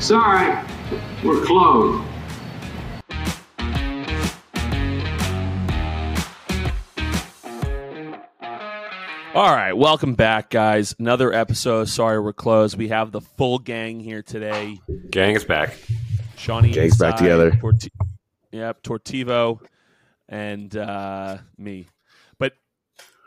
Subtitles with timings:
[0.00, 0.56] Sorry,
[1.22, 2.02] we're closed.
[9.34, 10.94] All right, welcome back, guys.
[10.98, 11.90] Another episode.
[11.90, 12.78] Sorry, we're closed.
[12.78, 14.80] We have the full gang here today.
[15.10, 15.76] Gang is back.
[16.36, 17.50] Shawnee, Gang's back together.
[17.50, 17.90] Torti-
[18.50, 19.60] yep, Tortivo,
[20.30, 21.86] and uh, me.
[22.38, 22.54] But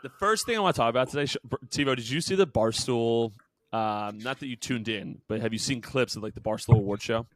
[0.02, 1.32] the first thing I want to talk about today,
[1.68, 3.30] Tivo, did you see the Barstool?
[3.74, 6.74] Um, not that you tuned in, but have you seen clips of like the Barstool
[6.76, 7.26] Award Show?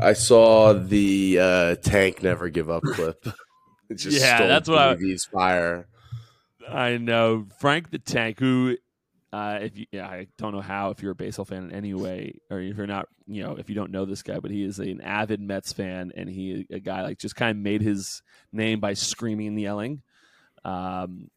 [0.00, 3.26] I saw the uh, tank never give up clip.
[3.90, 5.86] It just Yeah, stole that's what I- fire.
[6.66, 8.78] I know Frank the Tank, who,
[9.30, 11.92] uh, if you, yeah, I don't know how if you're a baseball fan in any
[11.92, 14.64] way, or if you're not, you know, if you don't know this guy, but he
[14.64, 18.22] is an avid Mets fan, and he a guy like just kind of made his
[18.52, 20.00] name by screaming and yelling.
[20.64, 21.30] Um,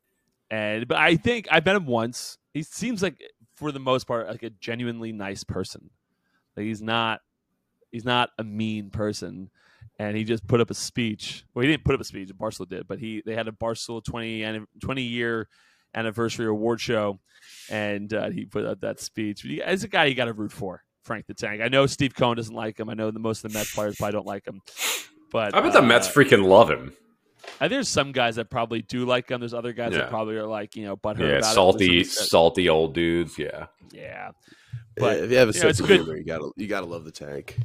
[0.49, 2.37] and but I think I met him once.
[2.53, 3.21] He seems like,
[3.57, 5.89] for the most part, like a genuinely nice person.
[6.55, 7.21] Like he's not,
[7.91, 9.49] he's not a mean person
[9.99, 11.43] and he just put up a speech.
[11.53, 12.29] Well, he didn't put up a speech.
[12.29, 15.47] Barstool did, but he they had a Barstool 20, anni- 20 year
[15.93, 17.19] anniversary award show,
[17.69, 19.45] and uh, he put up that speech.
[19.63, 21.61] As a guy, you got to root for Frank the Tank.
[21.61, 22.89] I know Steve Cohen doesn't like him.
[22.89, 24.61] I know the most of the Mets players probably don't like him,
[25.31, 26.93] but I bet the uh, Mets freaking love him.
[27.59, 29.39] I think there's some guys that probably do like him.
[29.39, 29.99] There's other guys Yeah.
[29.99, 32.07] that probably are like you know butthurt Yeah, about salty, it.
[32.07, 33.37] Salty old dudes.
[33.37, 33.67] Yeah.
[33.91, 34.31] Yeah,
[34.95, 36.51] But But, if you have a you know, sense it's of good- humor, you gotta
[36.55, 37.57] you gotta love the tank.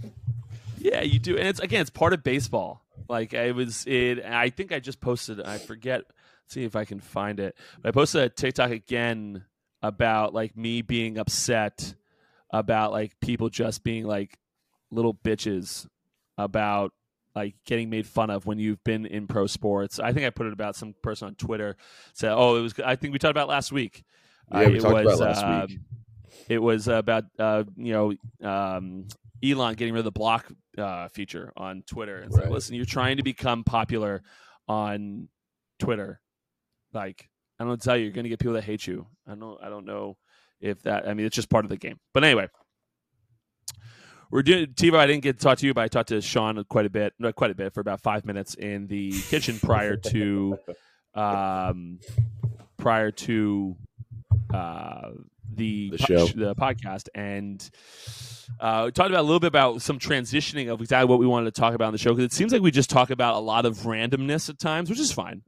[0.79, 2.85] Yeah, you do, and it's again, it's part of baseball.
[3.09, 4.25] Like I was, it.
[4.25, 5.41] I think I just posted.
[5.41, 6.03] I forget.
[6.07, 7.57] Let's see if I can find it.
[7.81, 9.45] But I posted a TikTok again
[9.83, 11.95] about like me being upset
[12.51, 14.39] about like people just being like
[14.91, 15.87] little bitches
[16.39, 16.93] about
[17.35, 19.99] like getting made fun of when you've been in pro sports.
[19.99, 21.77] I think I put it about some person on Twitter
[22.13, 24.05] said, "Oh, it was." I think we talked about last week.
[24.51, 25.79] Yeah, Uh, we it talked about was, it last um, week.
[26.49, 29.07] It was about uh, you know um,
[29.43, 32.19] Elon getting rid of the block uh, feature on Twitter.
[32.19, 34.23] It's like, listen, you're trying to become popular
[34.69, 35.29] on
[35.79, 36.21] Twitter.
[36.93, 39.07] Like, I don't tell you, you're going to get people that hate you.
[39.27, 39.63] I don't.
[39.63, 40.17] I don't know
[40.61, 41.09] if that.
[41.09, 41.99] I mean, it's just part of the game.
[42.13, 42.49] But anyway,
[44.33, 44.97] we're doing Tivo.
[44.97, 47.13] I didn't get to talk to you, but I talked to Sean quite a bit,
[47.19, 50.59] not quite a bit, for about five minutes in the kitchen prior to,
[51.15, 52.01] um,
[52.79, 53.77] prior to,
[54.53, 55.11] uh,
[55.55, 56.27] the The po- show.
[56.29, 57.69] the podcast, and
[58.59, 61.55] uh, we talked about a little bit about some transitioning of exactly what we wanted
[61.55, 63.39] to talk about on the show because it seems like we just talk about a
[63.39, 65.43] lot of randomness at times, which is fine,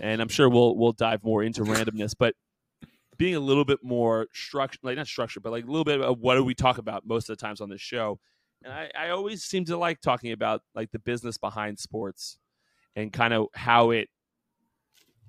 [0.00, 2.34] and I'm sure we'll we'll dive more into randomness, but
[3.18, 6.20] being a little bit more structured, like not structured, but like a little bit of
[6.20, 8.18] what do we talk about most of the times on this show.
[8.64, 12.38] And I, I always seem to like talking about like the business behind sports
[12.96, 14.08] and kind of how it,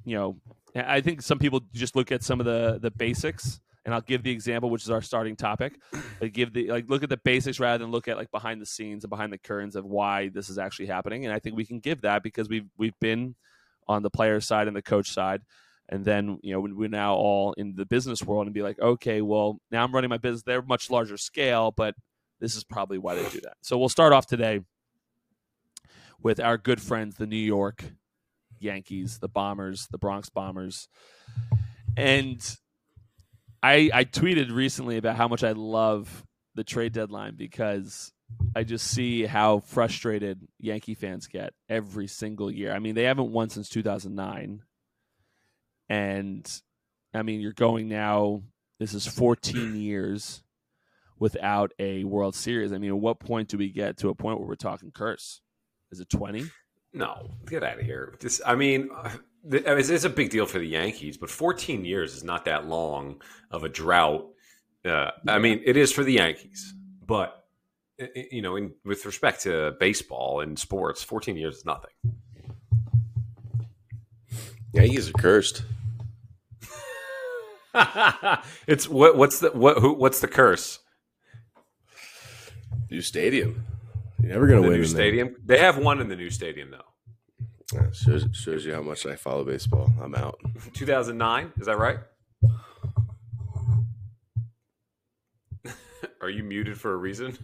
[0.05, 0.37] you know,
[0.75, 3.59] I think some people just look at some of the the basics.
[3.85, 5.79] And I'll give the example, which is our starting topic.
[6.21, 8.65] Like give the like look at the basics rather than look at like behind the
[8.65, 11.25] scenes and behind the curtains of why this is actually happening.
[11.25, 13.35] And I think we can give that because we've we've been
[13.87, 15.41] on the player side and the coach side
[15.89, 19.21] and then you know we're now all in the business world and be like okay
[19.21, 21.95] well now i'm running my business they're much larger scale but
[22.39, 23.57] this is probably why they do that.
[23.61, 24.61] So we'll start off today
[26.21, 27.83] with our good friends the new york
[28.59, 30.87] yankees the bombers the bronx bombers.
[31.97, 32.39] And
[33.61, 36.25] i i tweeted recently about how much i love
[36.55, 38.11] the trade deadline because
[38.55, 42.71] I just see how frustrated Yankee fans get every single year.
[42.71, 44.61] I mean, they haven't won since 2009
[45.89, 46.49] and
[47.13, 48.43] I mean, you're going now.
[48.79, 50.41] This is 14 years
[51.17, 52.71] without a World Series.
[52.71, 55.41] I mean, at what point do we get to a point where we're talking curse?
[55.91, 56.45] Is it 20?
[56.93, 58.15] No, get out of here.
[58.21, 58.89] This, I mean,
[59.51, 62.23] th- I mean, it's, it's a big deal for the Yankees, but 14 years is
[62.23, 63.21] not that long
[63.51, 64.27] of a drought.
[64.85, 66.73] Uh, I mean, it is for the Yankees,
[67.05, 67.43] but
[67.99, 71.91] i- i- you know, in, with respect to baseball and sports, 14 years is nothing.
[74.73, 75.63] Yankees are cursed.
[78.67, 79.15] It's what?
[79.17, 79.77] What's the what?
[79.79, 80.79] Who, what's the curse?
[82.91, 83.65] New stadium.
[84.21, 84.89] You're never gonna The win new in there.
[84.89, 85.35] stadium.
[85.45, 86.83] They have one in the new stadium though.
[87.73, 89.93] Yeah, shows, shows you how much I follow baseball.
[90.01, 90.39] I'm out.
[90.73, 91.53] 2009.
[91.57, 91.99] Is that right?
[96.21, 97.37] Are you muted for a reason?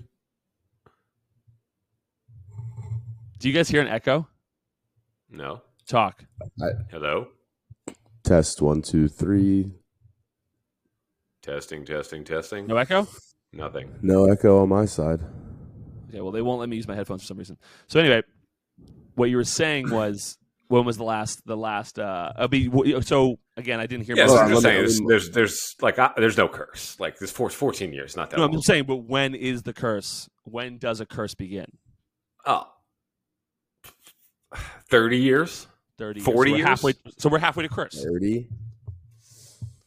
[3.39, 4.27] Do you guys hear an echo?
[5.30, 5.62] No.
[5.88, 6.24] Talk.
[6.89, 7.27] Hello.
[8.24, 9.71] Test one, two, three.
[11.45, 12.65] Testing, testing, testing.
[12.65, 13.07] No echo?
[13.53, 13.94] Nothing.
[14.01, 15.19] No echo on my side.
[16.09, 17.57] Okay, well, they won't let me use my headphones for some reason.
[17.88, 18.24] So anyway,
[19.13, 20.39] what you were saying was
[20.69, 22.71] when was the last the last uh I'll be
[23.01, 24.18] so Again, I didn't hear.
[24.18, 26.97] Yeah, much so I'm just saying, there's, there's, there's like, uh, there's no curse.
[27.00, 28.83] Like this, for 14 years, not that No, I'm just saying.
[28.83, 30.27] But when is the curse?
[30.44, 31.65] When does a curse begin?
[32.45, 32.68] Oh,
[34.89, 35.68] 30 years.
[35.98, 36.36] Thirty, 40 years.
[36.36, 36.68] So we're years?
[36.68, 36.94] halfway.
[37.18, 38.03] So we're halfway to curse.
[38.03, 38.50] 30.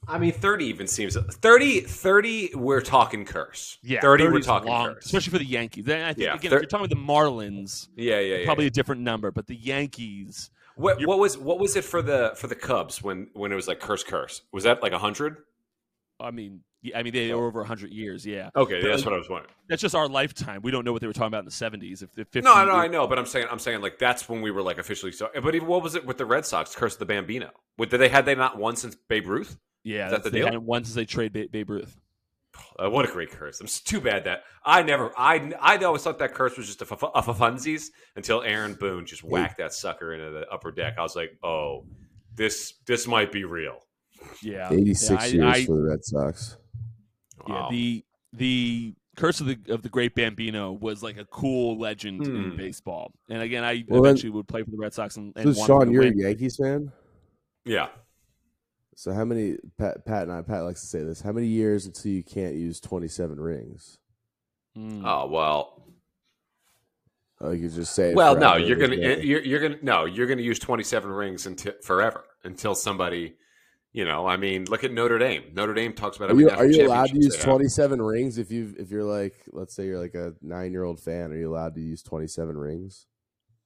[0.09, 3.79] I mean, 30 even seems 30, 30 we're talking curse.
[3.83, 5.07] Yeah, 30 we're talking long, curse.
[5.07, 5.85] especially for the Yankees.
[5.85, 8.45] Then I think Yeah, again, thir- if you're talking about the Marlins, Yeah, yeah, yeah.
[8.47, 8.69] probably yeah.
[8.69, 9.31] a different number.
[9.31, 13.29] But the Yankees, What, what was what was it for the for the Cubs when
[13.35, 14.43] when it was like curse curse?
[14.53, 15.37] Was that like 100?
[16.21, 18.25] I mean, yeah, I mean they were over hundred years.
[18.25, 19.55] Yeah, Okay, But, that's like, what I was wondering.
[19.69, 20.63] that's just our lifetime.
[20.63, 22.03] We don't know what they were talking about in the seventies.
[22.03, 24.41] If, if 50 No, no, I know, but I'm saying I'm saying like that's when
[24.41, 25.29] we were like officially so.
[25.43, 26.75] But even what was it with the Red Sox?
[26.75, 27.51] Curse of the Bambino.
[27.77, 29.59] What did they had they not won since Babe Ruth?
[29.89, 30.47] Yeah, Is that that's- the they deal?
[30.47, 31.99] hadn't won since they trade ba- Babe Ruth.
[32.79, 33.61] Uh, what a great curse!
[33.61, 36.87] It's too bad that I never I I always thought that curse was just a,
[36.91, 37.87] f- a funsies
[38.17, 40.95] until Aaron Boone just whacked that sucker into the upper deck.
[40.99, 41.85] I was like, oh,
[42.35, 43.79] this this might be real.
[44.43, 46.57] Yeah, 86 yeah, I- years I- for the Red Sox.
[47.49, 52.27] Yeah, the the curse of the of the great Bambino was like a cool legend
[52.27, 52.57] in Hmm.
[52.57, 53.13] baseball.
[53.31, 55.65] And again, I Well, then- eventually would play for the Red Sox and, and So,
[55.67, 56.19] Sean, you're win.
[56.19, 56.91] a Yankees fan?
[57.65, 57.89] yeah.
[58.99, 61.87] So, how many, Pat, Pat and I, Pat likes to say this, how many years
[61.87, 63.99] until you can't use 27 rings?
[64.77, 65.05] Mm.
[65.05, 65.85] Oh well.
[67.41, 70.43] Oh, you could just say Well, no, you're gonna you're, you're gonna no, you're gonna
[70.43, 73.37] use 27 rings until forever until somebody,
[73.93, 74.27] you know.
[74.27, 75.45] I mean, look at Notre Dame.
[75.53, 78.75] Notre Dame talks about Are you, are you allowed to use 27 rings if you
[78.81, 81.31] if you're like let's say you're like a nine year old fan?
[81.31, 83.07] Are you allowed to use 27 rings?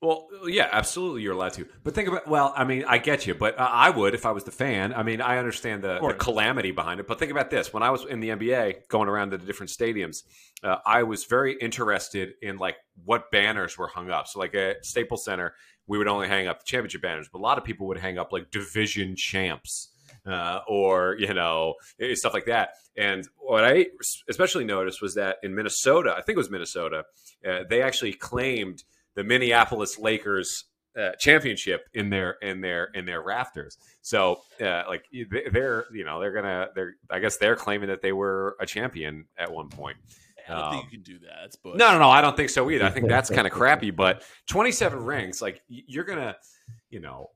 [0.02, 1.66] Well, yeah, absolutely, you're allowed to.
[1.84, 4.32] But think about well, I mean, I get you, but uh, I would if I
[4.32, 4.92] was the fan.
[4.92, 7.06] I mean, I understand the, the calamity behind it.
[7.06, 9.70] But think about this: when I was in the NBA, going around to the different
[9.70, 10.24] stadiums,
[10.64, 14.26] uh, I was very interested in like what banners were hung up.
[14.26, 15.54] So, like at Staples Center,
[15.86, 18.18] we would only hang up the championship banners, but a lot of people would hang
[18.18, 19.88] up like division champs.
[20.26, 22.74] Uh, or you know eh, stuff like that.
[22.96, 23.86] And what I
[24.28, 27.04] especially noticed was that in Minnesota, I think it was Minnesota,
[27.48, 30.64] uh, they actually claimed the Minneapolis Lakers
[30.98, 33.78] uh, championship in their in their in their rafters.
[34.02, 38.02] So uh, like they- they're you know they're gonna they're I guess they're claiming that
[38.02, 39.96] they were a champion at one point.
[40.48, 41.36] I don't think Um, you can do that.
[41.42, 42.10] That's No, no, no.
[42.10, 42.84] I don't think so either.
[42.84, 43.90] I think that's kind of crappy.
[43.90, 46.34] But 27 rings, like you're gonna,
[46.90, 47.30] you know,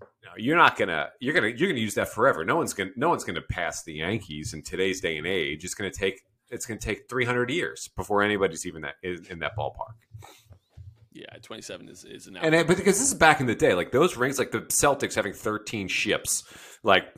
[0.00, 2.44] no, you're not gonna, you're gonna, you're gonna use that forever.
[2.44, 5.64] No one's gonna, no one's gonna pass the Yankees in today's day and age.
[5.64, 9.56] It's gonna take, it's gonna take 300 years before anybody's even that in, in that
[9.56, 9.94] ballpark.
[11.12, 13.54] Yeah, twenty seven is is an And it, but because this is back in the
[13.54, 16.44] day, like those rings, like the Celtics having 13 ships,
[16.82, 17.12] like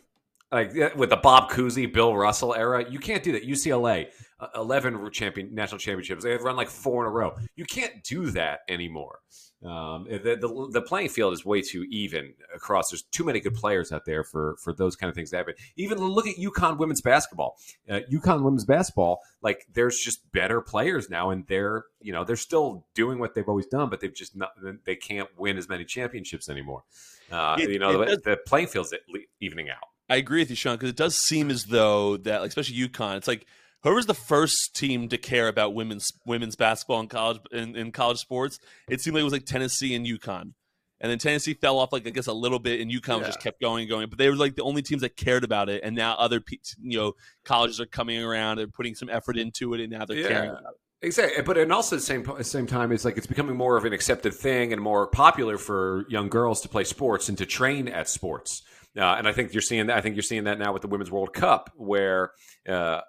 [0.51, 3.47] like with the Bob Cousy, Bill Russell era, you can't do that.
[3.47, 4.09] UCLA,
[4.55, 7.35] 11 champion national championships, they have run like four in a row.
[7.57, 9.21] You can't do that anymore.
[9.65, 12.91] Um, the, the the playing field is way too even across.
[12.91, 15.55] There's too many good players out there for for those kind of things to happen.
[15.77, 17.57] Even look at UConn women's basketball.
[17.89, 22.35] Uh, UConn women's basketball, like there's just better players now, and they're you know they're
[22.35, 24.51] still doing what they've always done, but they've just not
[24.85, 26.83] they can't win as many championships anymore.
[27.31, 28.93] Uh, It- you know the, the playing field's
[29.41, 29.89] evening out.
[30.11, 33.17] I agree with you, Sean, because it does seem as though that, like, especially UConn,
[33.17, 33.47] it's like
[33.83, 38.19] whoever's the first team to care about women's women's basketball in college in, in college
[38.19, 38.59] sports.
[38.89, 40.53] It seemed like it was like Tennessee and UConn,
[41.01, 43.61] and then Tennessee fell off like I guess a little bit, and UConn just kept
[43.61, 44.09] going and going.
[44.09, 46.41] But they were like the only teams that cared about it, and now other
[46.81, 47.13] you know
[47.45, 50.29] colleges are coming around and putting some effort into it, and now they're Yeah.
[50.29, 50.79] caring about it.
[51.05, 53.57] Exactly, but and also at the same at the same time, it's like it's becoming
[53.57, 57.37] more of an accepted thing and more popular for young girls to play sports and
[57.39, 58.63] to train at sports.
[58.97, 59.97] Uh, and I think you're seeing that.
[59.97, 62.31] I think you're seeing that now with the Women's World Cup, where
[62.69, 63.01] uh,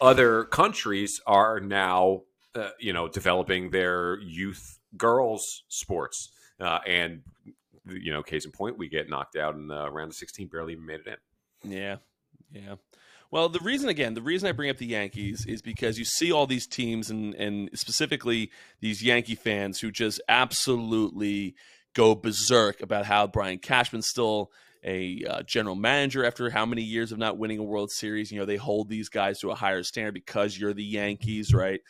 [0.00, 2.22] other countries are now,
[2.54, 6.30] uh, you know, developing their youth girls sports.
[6.58, 7.22] Uh, and
[7.86, 10.72] you know, case in point, we get knocked out in the round of 16, barely
[10.72, 11.18] even made it
[11.64, 11.72] in.
[11.72, 11.96] Yeah,
[12.52, 12.74] yeah.
[13.30, 16.32] Well, the reason again, the reason I bring up the Yankees is because you see
[16.32, 21.54] all these teams, and and specifically these Yankee fans who just absolutely
[21.94, 24.50] go berserk about how Brian Cashman's still
[24.84, 28.32] a uh, general manager after how many years of not winning a World Series.
[28.32, 31.80] You know, they hold these guys to a higher standard because you're the Yankees, right?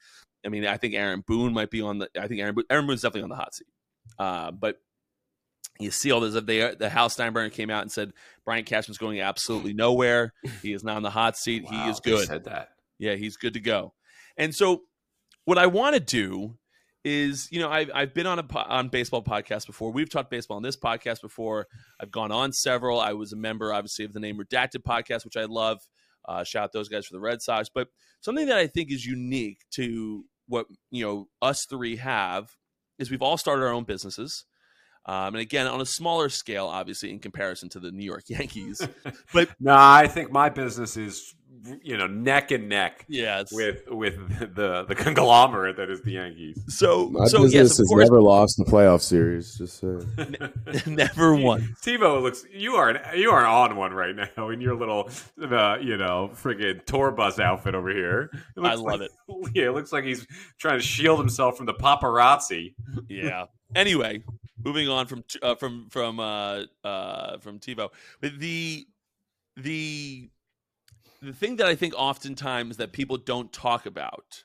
[0.45, 2.09] I mean, I think Aaron Boone might be on the.
[2.19, 3.67] I think Aaron Boone, Aaron Boone's definitely on the hot seat,
[4.19, 4.81] uh, but
[5.79, 6.35] you see all this.
[6.45, 8.13] They, the Hal Steinbrenner came out and said
[8.45, 10.33] Brian Cashman's going absolutely nowhere.
[10.63, 11.65] He is not on the hot seat.
[11.69, 12.27] he is good.
[12.27, 12.71] Said that.
[12.99, 13.95] Yeah, he's good to go.
[14.37, 14.83] And so,
[15.45, 16.57] what I want to do
[17.05, 19.91] is, you know, I've, I've been on a on baseball podcast before.
[19.93, 21.67] We've talked baseball on this podcast before.
[22.01, 23.01] I've gone on several.
[23.01, 25.79] I was a member, obviously, of the Name Redacted podcast, which I love.
[26.29, 27.69] Uh, shout out those guys for the Red Sox.
[27.73, 27.89] But
[28.21, 32.51] something that I think is unique to what you know us three have
[32.99, 34.45] is we've all started our own businesses.
[35.07, 38.87] Um, and again, on a smaller scale, obviously, in comparison to the New York Yankees.
[39.33, 41.35] But nah, I think my business is
[41.83, 44.17] you know neck and neck yeah, it's, with with
[44.55, 46.63] the the conglomerate that is the Yankees.
[46.69, 49.57] so My so business yes, of has course, never lost the playoff series.
[49.57, 50.37] Just saying.
[50.87, 51.75] never won.
[51.83, 55.11] TiVo looks you are an, you are on one right now in your little
[55.43, 58.31] uh, you know friggin' tour bus outfit over here.
[58.57, 59.11] I love like, it.
[59.55, 60.27] Yeah, it looks like he's
[60.59, 62.75] trying to shield himself from the paparazzi.
[63.09, 63.47] Yeah.
[63.75, 64.23] Anyway,
[64.65, 67.91] moving on from uh, from from uh, uh, from TiVo,
[68.21, 68.87] but the
[69.57, 70.31] the
[71.23, 74.45] the thing that I think oftentimes that people don't talk about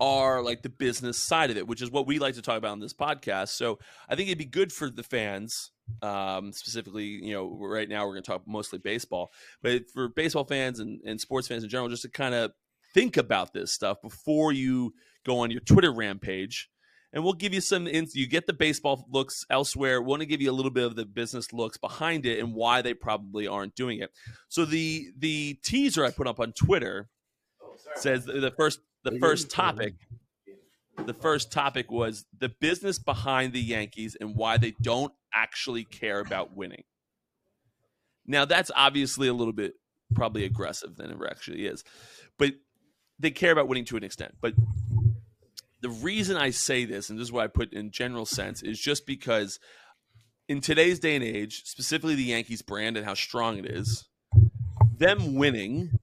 [0.00, 2.72] are like the business side of it, which is what we like to talk about
[2.72, 3.50] on this podcast.
[3.50, 3.78] So
[4.08, 5.70] I think it'd be good for the fans,
[6.02, 10.44] um, specifically, you know, right now we're going to talk mostly baseball, but for baseball
[10.44, 12.52] fans and, and sports fans in general, just to kind of
[12.92, 14.92] think about this stuff before you
[15.24, 16.68] go on your Twitter rampage.
[17.14, 17.86] And we'll give you some.
[17.86, 20.02] ins You get the baseball looks elsewhere.
[20.02, 22.54] We want to give you a little bit of the business looks behind it and
[22.54, 24.10] why they probably aren't doing it.
[24.48, 27.08] So the the teaser I put up on Twitter
[27.62, 29.94] oh, says the first the first topic
[31.06, 36.18] the first topic was the business behind the Yankees and why they don't actually care
[36.18, 36.82] about winning.
[38.26, 39.74] Now that's obviously a little bit
[40.14, 41.84] probably aggressive than it actually is.
[42.38, 42.54] But
[43.18, 44.34] they care about winning to an extent.
[44.40, 44.54] But
[45.84, 48.80] the reason I say this, and this is what I put in general sense, is
[48.80, 49.60] just because
[50.48, 54.08] in today's day and age, specifically the Yankees brand and how strong it is,
[54.96, 55.98] them winning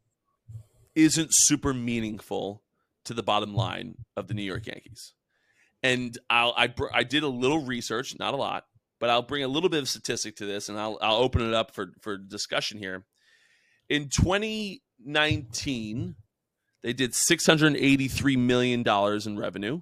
[0.93, 2.61] isn't super meaningful
[3.05, 5.13] to the bottom line of the New York Yankees.
[5.81, 8.65] And I'll, I, I did a little research, not a lot,
[8.99, 11.55] but I'll bring a little bit of statistic to this, and I'll, I'll open it
[11.55, 13.03] up for, for discussion here.
[13.89, 16.17] In 2019,
[16.83, 18.83] they did $683 million
[19.25, 19.81] in revenue.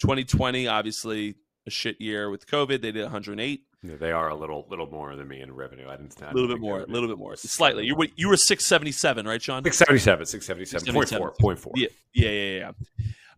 [0.00, 1.34] 2020, obviously
[1.66, 2.82] a shit year with COVID.
[2.82, 3.62] They did 108.
[3.82, 5.88] Yeah, they are a little little more than me in revenue.
[5.90, 6.16] I didn't.
[6.22, 7.84] I A little bit more, a little bit more, slightly.
[7.84, 9.62] You were you were 677, right, Sean?
[9.62, 10.24] Six seventy seven.
[10.24, 10.94] Six seventy seven.
[10.94, 11.34] Point four.
[11.38, 11.72] Point four.
[11.76, 12.70] Yeah, yeah, yeah, yeah.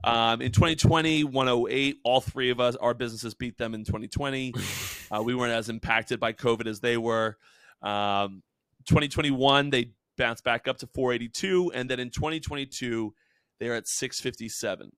[0.05, 1.97] Um, in 2020, 108.
[2.05, 4.55] All three of us, our businesses beat them in 2020.
[5.11, 7.37] uh, we weren't as impacted by COVID as they were.
[7.83, 8.45] Um,
[8.87, 13.15] 2021, they bounced back up to 482, and then in 2022,
[13.59, 14.93] they're at 657.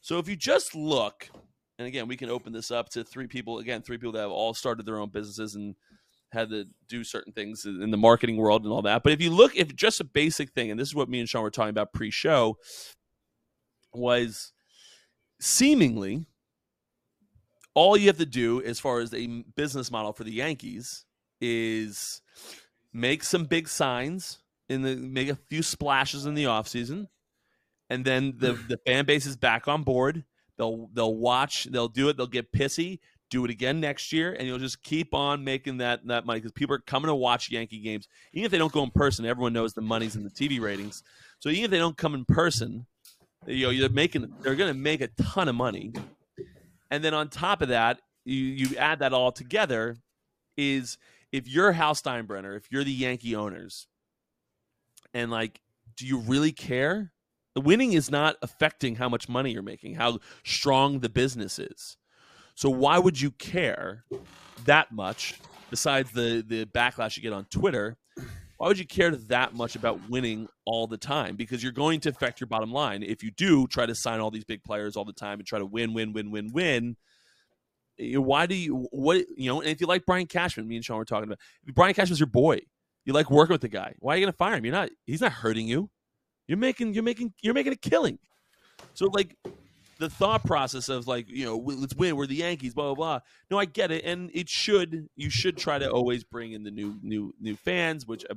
[0.00, 1.28] So if you just look,
[1.78, 3.58] and again, we can open this up to three people.
[3.58, 5.74] Again, three people that have all started their own businesses and
[6.32, 9.02] had to do certain things in the marketing world and all that.
[9.02, 11.28] But if you look, if just a basic thing, and this is what me and
[11.28, 12.56] Sean were talking about pre-show,
[13.92, 14.52] was
[15.40, 16.26] seemingly
[17.74, 21.04] all you have to do as far as a business model for the Yankees
[21.40, 22.22] is
[22.96, 24.38] make some big signs
[24.68, 27.06] in the make a few splashes in the offseason
[27.90, 30.24] and then the the fan base is back on board.
[30.58, 34.46] They'll they'll watch they'll do it they'll get pissy do it again next year and
[34.46, 37.80] you'll just keep on making that that money because people are coming to watch yankee
[37.80, 38.08] games.
[38.32, 41.02] Even if they don't go in person everyone knows the money's in the tv ratings.
[41.40, 42.86] So even if they don't come in person
[43.46, 45.92] you know you're making they're going to make a ton of money.
[46.90, 49.96] And then on top of that you you add that all together
[50.56, 50.96] is
[51.32, 53.86] if you're Hal Steinbrenner, if you're the Yankee owners,
[55.14, 55.60] and like,
[55.96, 57.12] do you really care?
[57.54, 61.96] The winning is not affecting how much money you're making, how strong the business is.
[62.54, 64.04] So why would you care
[64.64, 65.40] that much?
[65.70, 67.96] Besides the the backlash you get on Twitter,
[68.56, 71.36] why would you care that much about winning all the time?
[71.36, 74.30] Because you're going to affect your bottom line if you do try to sign all
[74.30, 76.96] these big players all the time and try to win, win, win, win, win
[77.98, 79.60] why do you what you know?
[79.60, 81.38] And if you like Brian Cashman, me and Sean were talking about
[81.74, 82.60] Brian Cashman's your boy.
[83.04, 83.94] You like working with the guy.
[84.00, 84.64] Why are you going to fire him?
[84.64, 84.90] You're not.
[85.06, 85.90] He's not hurting you.
[86.48, 86.94] You're making.
[86.94, 87.32] You're making.
[87.42, 88.18] You're making a killing.
[88.94, 89.36] So like,
[89.98, 92.16] the thought process of like you know let's win.
[92.16, 92.74] We're the Yankees.
[92.74, 93.20] Blah blah blah.
[93.50, 95.08] No, I get it, and it should.
[95.16, 98.34] You should try to always bring in the new new new fans, which uh,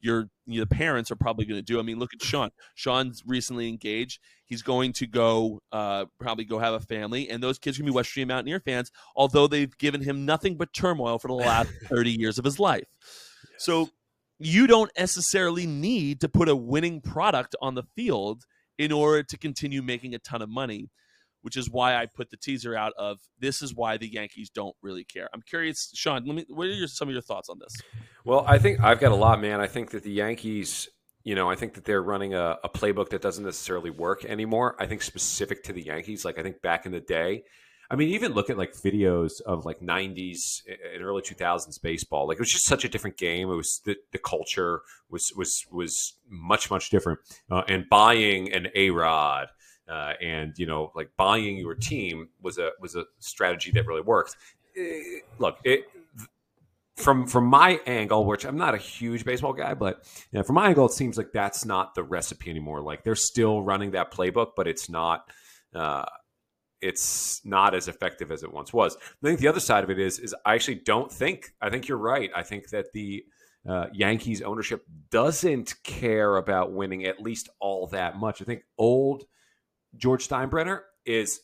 [0.00, 1.78] your the parents are probably going to do.
[1.78, 2.50] I mean, look at Sean.
[2.74, 4.20] Sean's recently engaged.
[4.44, 7.86] He's going to go uh, probably go have a family, and those kids are going
[7.88, 8.92] to be West Virginia Mountaineer fans.
[9.16, 12.86] Although they've given him nothing but turmoil for the last thirty years of his life.
[13.58, 13.90] So
[14.38, 18.44] you don't necessarily need to put a winning product on the field
[18.78, 20.90] in order to continue making a ton of money,
[21.42, 24.74] which is why I put the teaser out of this is why the Yankees don't
[24.82, 25.28] really care.
[25.32, 27.74] I'm curious, Sean, let me what are your, some of your thoughts on this?
[28.24, 29.60] Well, I think I've got a lot, man.
[29.60, 30.88] I think that the Yankees,
[31.22, 34.74] you know, I think that they're running a, a playbook that doesn't necessarily work anymore.
[34.80, 37.44] I think specific to the Yankees, like I think back in the day,
[37.90, 40.62] I mean, even look at like videos of like '90s
[40.94, 42.26] and early 2000s baseball.
[42.28, 43.50] Like it was just such a different game.
[43.50, 47.20] It was the, the culture was was was much much different.
[47.50, 49.48] Uh, and buying an A Rod
[49.88, 54.00] uh, and you know, like buying your team was a was a strategy that really
[54.00, 54.36] worked.
[54.76, 55.84] Eh, look, it,
[56.96, 60.02] from from my angle, which I'm not a huge baseball guy, but
[60.32, 62.80] you know, from my angle, it seems like that's not the recipe anymore.
[62.80, 65.30] Like they're still running that playbook, but it's not.
[65.74, 66.04] Uh,
[66.80, 68.96] it's not as effective as it once was.
[68.96, 71.88] I think the other side of it is is I actually don't think I think
[71.88, 72.30] you're right.
[72.34, 73.24] I think that the
[73.68, 78.40] uh, Yankees ownership doesn't care about winning at least all that much.
[78.40, 79.24] I think old
[79.96, 81.40] George Steinbrenner is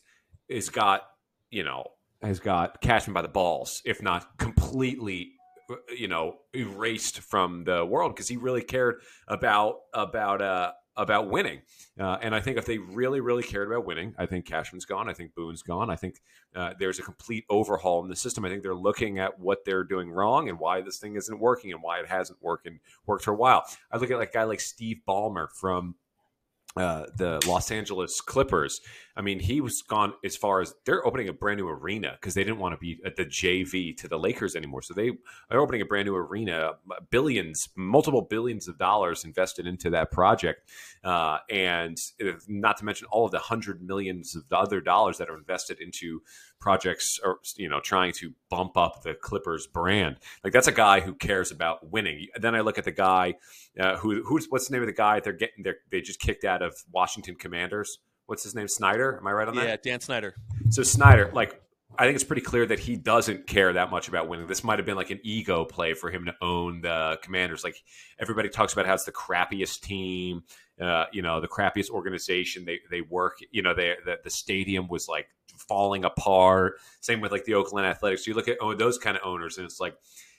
[0.47, 1.01] is got
[1.49, 1.85] you know
[2.21, 5.33] has got Cashman by the balls, if not completely
[5.69, 11.29] uh, you know erased from the world because he really cared about about uh about
[11.29, 11.61] winning.
[11.99, 15.09] Uh, and I think if they really, really cared about winning, I think Cashman's gone.
[15.09, 15.89] I think Boone's gone.
[15.89, 16.21] I think
[16.55, 18.45] uh, there's a complete overhaul in the system.
[18.45, 21.71] I think they're looking at what they're doing wrong and why this thing isn't working
[21.71, 23.63] and why it hasn't worked and worked for a while.
[23.91, 25.95] I look at like a guy like Steve Ballmer from
[26.75, 28.79] uh, the Los Angeles Clippers.
[29.15, 32.33] I mean, he was gone as far as they're opening a brand new arena because
[32.33, 34.81] they didn't want to be at the JV to the Lakers anymore.
[34.81, 35.11] So they
[35.51, 36.71] are opening a brand new arena,
[37.11, 40.67] billions, multiple billions of dollars invested into that project,
[41.03, 41.95] uh, and
[42.47, 46.21] not to mention all of the hundred millions of other dollars that are invested into
[46.59, 50.17] projects or you know trying to bump up the Clippers brand.
[50.43, 52.27] Like that's a guy who cares about winning.
[52.39, 53.35] Then I look at the guy
[53.79, 56.43] uh, who who's what's the name of the guy they're getting they they just kicked
[56.43, 57.99] out of Washington Commanders.
[58.25, 58.67] What's his name?
[58.67, 59.17] Snyder.
[59.17, 59.67] Am I right on that?
[59.67, 60.35] Yeah, Dan Snyder.
[60.69, 61.61] So Snyder, like
[61.97, 64.47] I think it's pretty clear that he doesn't care that much about winning.
[64.47, 67.63] This might have been like an ego play for him to own the Commanders.
[67.63, 67.75] Like
[68.19, 70.43] everybody talks about how it's the crappiest team,
[70.81, 72.65] uh, you know, the crappiest organization.
[72.65, 76.79] They they work, you know, they the, the stadium was like falling apart.
[77.01, 78.27] Same with like the Oakland Athletics.
[78.27, 79.95] You look at oh, those kind of owners, and it's like,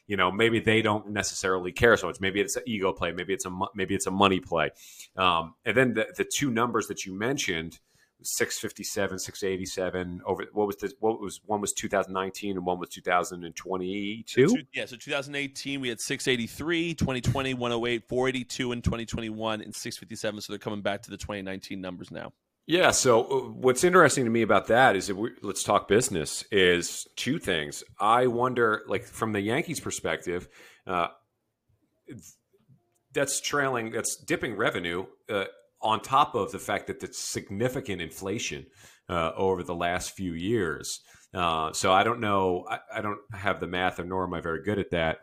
[0.06, 2.21] you know, maybe they don't necessarily care so much.
[2.21, 3.12] Maybe it's an ego play.
[3.12, 4.71] Maybe it's a maybe it's a money play.
[5.16, 7.78] Um, and then the the two numbers that you mentioned.
[8.26, 14.56] 657 687 over what was the what was one was 2019 and one was 2022
[14.73, 20.59] yeah so 2018 we had 683 2020 108 482 and 2021 and 657 so they're
[20.59, 22.33] coming back to the 2019 numbers now
[22.66, 22.90] yeah.
[22.90, 26.44] So uh, what's interesting to me about that is, we, let's talk business.
[26.50, 27.84] Is two things.
[28.00, 30.48] I wonder, like from the Yankees' perspective,
[30.86, 31.08] uh,
[33.12, 35.44] that's trailing, that's dipping revenue uh,
[35.80, 38.66] on top of the fact that it's significant inflation
[39.08, 41.00] uh, over the last few years.
[41.32, 42.64] Uh, so I don't know.
[42.70, 45.18] I, I, don't have the math, or nor am I very good at that.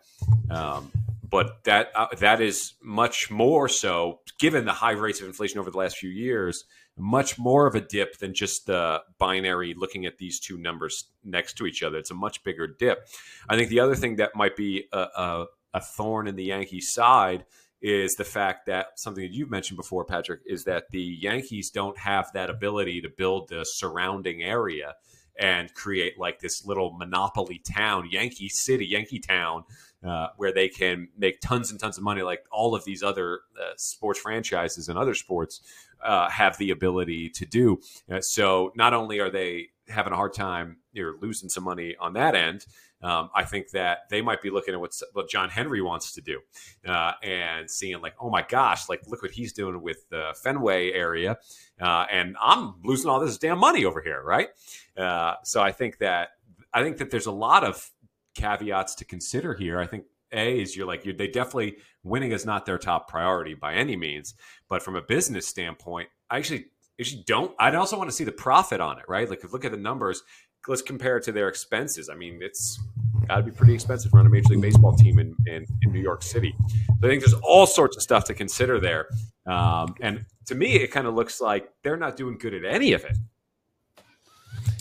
[0.49, 0.91] Um,
[1.23, 5.71] but that uh, that is much more so, given the high rates of inflation over
[5.71, 6.65] the last few years
[6.97, 11.53] much more of a dip than just the binary looking at these two numbers next
[11.53, 11.97] to each other.
[11.97, 13.07] It's a much bigger dip.
[13.49, 16.91] I think the other thing that might be a, a, a thorn in the Yankees'
[16.91, 17.45] side
[17.81, 21.97] is the fact that something that you've mentioned before, Patrick, is that the Yankees don't
[21.97, 24.95] have that ability to build the surrounding area
[25.39, 29.63] and create like this little monopoly town, Yankee City, Yankee Town,
[30.05, 33.41] uh, where they can make tons and tons of money, like all of these other
[33.59, 35.61] uh, sports franchises and other sports
[36.03, 37.79] uh, have the ability to do.
[38.11, 42.13] Uh, so not only are they having a hard time, you're losing some money on
[42.13, 42.65] that end.
[43.03, 46.39] Um, I think that they might be looking at what John Henry wants to do
[46.87, 50.91] uh, and seeing like, oh my gosh, like look what he's doing with the Fenway
[50.91, 51.37] area,
[51.81, 54.49] uh, and I'm losing all this damn money over here, right?
[54.95, 56.29] Uh, so I think that
[56.73, 57.89] I think that there's a lot of
[58.35, 59.79] caveats to consider here.
[59.79, 63.53] I think a is you're like you're, they definitely winning is not their top priority
[63.53, 64.33] by any means,
[64.69, 66.65] but from a business standpoint, I actually
[66.99, 67.53] actually don't.
[67.59, 69.29] i'd also want to see the profit on it, right?
[69.29, 70.23] Like look at the numbers.
[70.67, 72.07] Let's compare it to their expenses.
[72.07, 72.79] I mean, it's
[73.27, 75.91] got to be pretty expensive to run a major league baseball team in, in, in
[75.91, 76.53] New York City.
[76.59, 79.07] So I think there's all sorts of stuff to consider there.
[79.47, 82.93] Um, and to me, it kind of looks like they're not doing good at any
[82.93, 83.17] of it.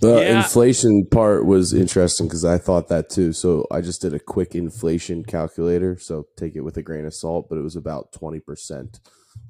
[0.00, 0.38] The yeah.
[0.38, 3.32] inflation part was interesting because I thought that too.
[3.32, 5.98] So I just did a quick inflation calculator.
[5.98, 8.98] So take it with a grain of salt, but it was about 20%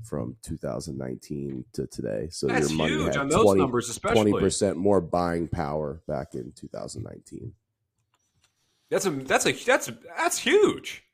[0.02, 2.28] from 2019 to today.
[2.30, 6.02] So That's your money huge had on those 20, numbers, especially 20% more buying power
[6.08, 7.52] back in 2019.
[8.90, 11.04] That's a that's a that's that's huge.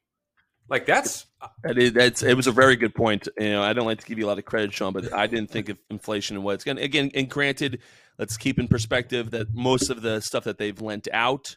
[0.68, 1.26] Like that's
[1.62, 3.29] that is, that's it was a very good point.
[3.38, 5.26] You know, I don't like to give you a lot of credit, Sean, but I
[5.26, 6.79] didn't think of inflation and what it's going.
[6.79, 7.81] Again, and granted,
[8.18, 11.57] let's keep in perspective that most of the stuff that they've lent out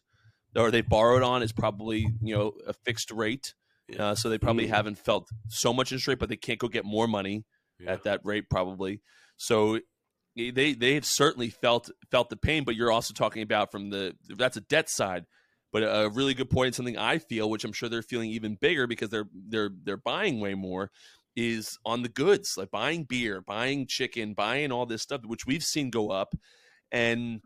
[0.56, 3.54] or they borrowed on is probably you know a fixed rate.
[3.98, 4.70] Uh, so they probably mm.
[4.70, 7.44] haven't felt so much interest rate, but they can't go get more money
[7.80, 7.94] yeah.
[7.94, 9.02] at that rate probably.
[9.38, 9.80] So
[10.36, 12.64] they they have certainly felt felt the pain.
[12.64, 15.26] But you're also talking about from the that's a debt side.
[15.72, 18.88] But a really good point, something I feel, which I'm sure they're feeling even bigger
[18.88, 20.90] because they're they're they're buying way more,
[21.36, 25.64] is on the goods, like buying beer, buying chicken, buying all this stuff, which we've
[25.64, 26.36] seen go up,
[26.92, 27.42] and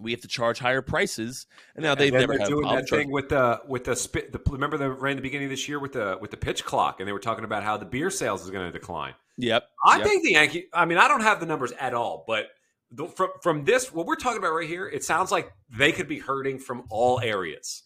[0.00, 1.46] we have to charge higher prices.
[1.74, 4.32] And now they've never doing that thing with the with the spit.
[4.32, 6.64] The, remember the right in the beginning of this year with the with the pitch
[6.64, 9.14] clock, and they were talking about how the beer sales is going to decline.
[9.38, 9.64] Yep.
[9.84, 10.06] I yep.
[10.06, 10.66] think the Yankee.
[10.72, 12.46] I mean, I don't have the numbers at all, but
[12.90, 16.08] the, from from this, what we're talking about right here, it sounds like they could
[16.08, 17.82] be hurting from all areas.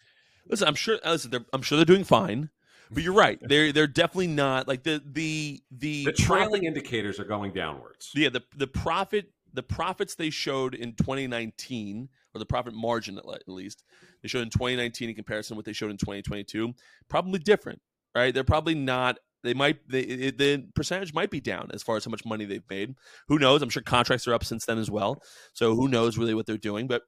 [0.48, 0.98] Listen, I'm sure.
[1.04, 2.50] Listen, I'm sure they're doing fine.
[2.90, 3.38] But you're right.
[3.48, 8.12] They're they're definitely not like the the the, the trailing profit, indicators are going downwards.
[8.14, 13.48] Yeah, the the profit the profits they showed in 2019 or the profit margin at
[13.48, 13.84] least
[14.20, 16.74] they showed in 2019 in comparison to what they showed in 2022
[17.08, 17.80] probably different
[18.16, 21.96] right they're probably not they might they, it, the percentage might be down as far
[21.96, 22.94] as how much money they've made.
[23.28, 23.62] Who knows?
[23.62, 25.22] I'm sure contracts are up since then as well.
[25.52, 26.88] So who knows really what they're doing.
[26.88, 27.02] But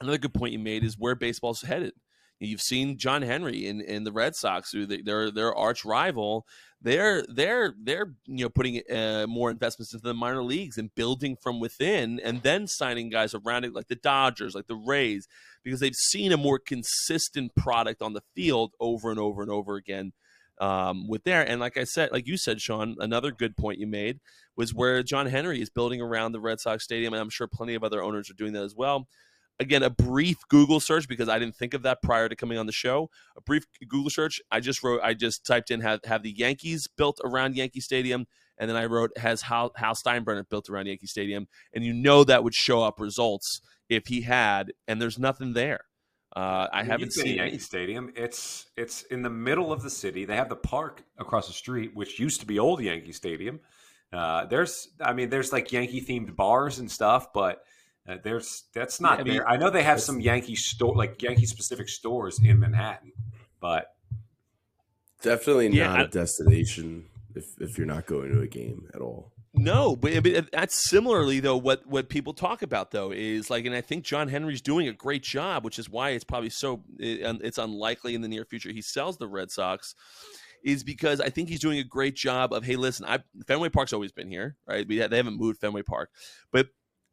[0.00, 1.94] another good point you made is where baseball's headed.
[2.40, 6.46] You've seen John Henry in, in the Red Sox, who they, are their arch rival.
[6.80, 11.36] They're they're they're you know putting uh, more investments into the minor leagues and building
[11.42, 15.26] from within, and then signing guys around it like the Dodgers, like the Rays,
[15.64, 19.74] because they've seen a more consistent product on the field over and over and over
[19.74, 20.12] again.
[20.60, 21.48] Um, with there.
[21.48, 24.18] And like I said, like you said, Sean, another good point you made
[24.56, 27.74] was where John Henry is building around the Red Sox stadium, and I'm sure plenty
[27.74, 29.06] of other owners are doing that as well.
[29.60, 32.66] Again a brief google search because i didn't think of that prior to coming on
[32.66, 33.10] the show.
[33.36, 36.86] A brief google search i just wrote i just typed in have, have the yankees
[36.86, 41.08] built around yankee stadium and then i wrote has hal, hal steinbrenner built around yankee
[41.08, 41.48] stadium?
[41.74, 45.80] And you know that would show up results if he had and there's nothing there
[46.38, 47.58] uh, I, haven't seen Yankee any.
[47.58, 48.12] Stadium.
[48.14, 50.24] It's it's in the middle of the city.
[50.24, 53.58] They have the park across the street, which used to be old Yankee Stadium.
[54.12, 57.64] Uh, there's, I mean, there's like Yankee themed bars and stuff, but
[58.08, 59.48] uh, there's that's not yeah, I mean, there.
[59.48, 63.12] I know they have some Yankee store, like Yankee specific stores in Manhattan,
[63.58, 63.92] but
[65.22, 69.00] definitely yeah, not I, a destination if if you're not going to a game at
[69.00, 69.32] all.
[69.58, 71.56] No, but, but, uh, that's similarly though.
[71.56, 74.92] What what people talk about though is like, and I think John Henry's doing a
[74.92, 78.70] great job, which is why it's probably so uh, it's unlikely in the near future
[78.70, 79.94] he sells the Red Sox.
[80.64, 83.92] Is because I think he's doing a great job of hey, listen, I Fenway Park's
[83.92, 84.86] always been here, right?
[84.86, 86.10] We, they haven't moved Fenway Park,
[86.50, 86.68] but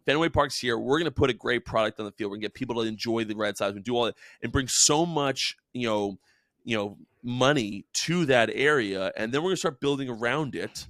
[0.05, 0.77] Fenway Park's here.
[0.77, 2.31] We're going to put a great product on the field.
[2.31, 4.51] We're going to get people to enjoy the Red Sox and do all that and
[4.51, 6.17] bring so much, you know,
[6.63, 10.87] you know, money to that area, and then we're going to start building around it.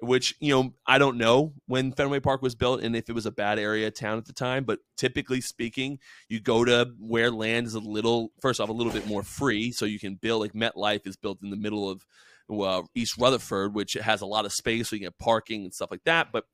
[0.00, 3.24] Which you know, I don't know when Fenway Park was built and if it was
[3.24, 7.30] a bad area of town at the time, but typically speaking, you go to where
[7.30, 10.42] land is a little, first off, a little bit more free, so you can build.
[10.42, 12.04] Like MetLife is built in the middle of
[12.50, 15.90] uh, East Rutherford, which has a lot of space, so you get parking and stuff
[15.90, 16.30] like that.
[16.30, 16.44] But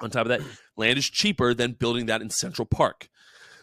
[0.00, 0.40] on top of that,
[0.76, 3.08] land is cheaper than building that in Central Park.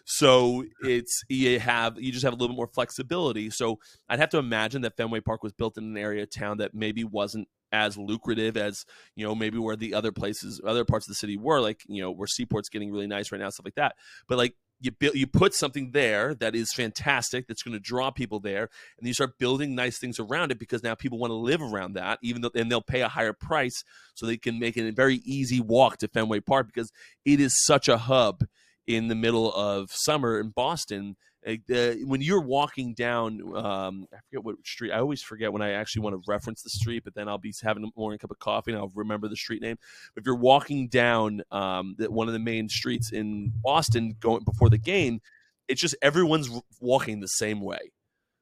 [0.05, 3.49] So it's you have you just have a little bit more flexibility.
[3.49, 6.57] So I'd have to imagine that Fenway Park was built in an area of town
[6.57, 11.07] that maybe wasn't as lucrative as you know maybe where the other places other parts
[11.07, 13.65] of the city were like you know where seaport's getting really nice right now stuff
[13.65, 13.95] like that.
[14.27, 18.11] But like you build you put something there that is fantastic that's going to draw
[18.11, 21.35] people there and you start building nice things around it because now people want to
[21.35, 23.83] live around that even though and they'll pay a higher price
[24.15, 26.91] so they can make it a very easy walk to Fenway Park because
[27.23, 28.43] it is such a hub
[28.87, 31.15] in the middle of summer in Boston
[31.47, 34.91] uh, when you're walking down, um, I forget what street.
[34.91, 37.53] I always forget when I actually want to reference the street, but then I'll be
[37.61, 39.77] having a morning cup of coffee and I'll remember the street name.
[40.13, 44.43] But if you're walking down um, the, one of the main streets in Boston, going
[44.43, 45.19] before the game,
[45.67, 46.49] it's just everyone's
[46.79, 47.91] walking the same way.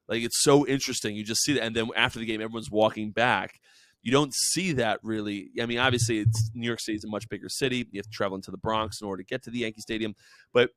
[0.08, 1.16] Like it's so interesting.
[1.16, 3.60] You just see that, and then after the game, everyone's walking back.
[4.02, 5.50] You don't see that really.
[5.60, 7.86] I mean, obviously, it's New York City is a much bigger city.
[7.90, 10.14] You have to travel into the Bronx in order to get to the Yankee Stadium,
[10.52, 10.70] but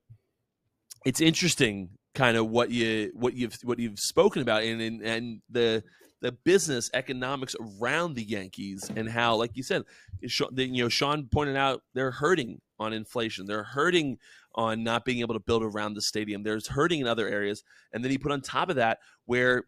[1.06, 5.42] it's interesting kind of what you what you've what you've spoken about and and, and
[5.50, 5.84] the
[6.24, 9.84] the business economics around the Yankees and how, like you said,
[10.22, 13.46] you know, Sean pointed out they're hurting on inflation.
[13.46, 14.20] They're hurting
[14.56, 16.44] on not being able to build around the stadium.
[16.44, 17.62] There's hurting in other areas,
[17.92, 19.66] and then he put on top of that where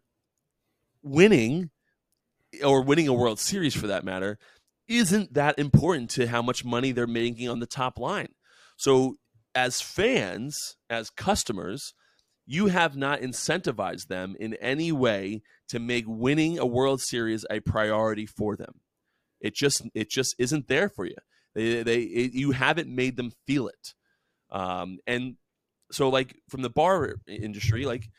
[1.03, 1.71] winning
[2.63, 4.39] or winning a World Series for that matter
[4.87, 8.29] isn't that important to how much money they're making on the top line.
[8.77, 9.17] So
[9.55, 11.93] as fans, as customers,
[12.45, 17.61] you have not incentivized them in any way to make winning a World Series a
[17.61, 18.81] priority for them.
[19.41, 21.15] It just it just isn't there for you.
[21.55, 23.93] They they it, you haven't made them feel it.
[24.51, 25.35] Um, and
[25.91, 28.09] so like from the bar industry, like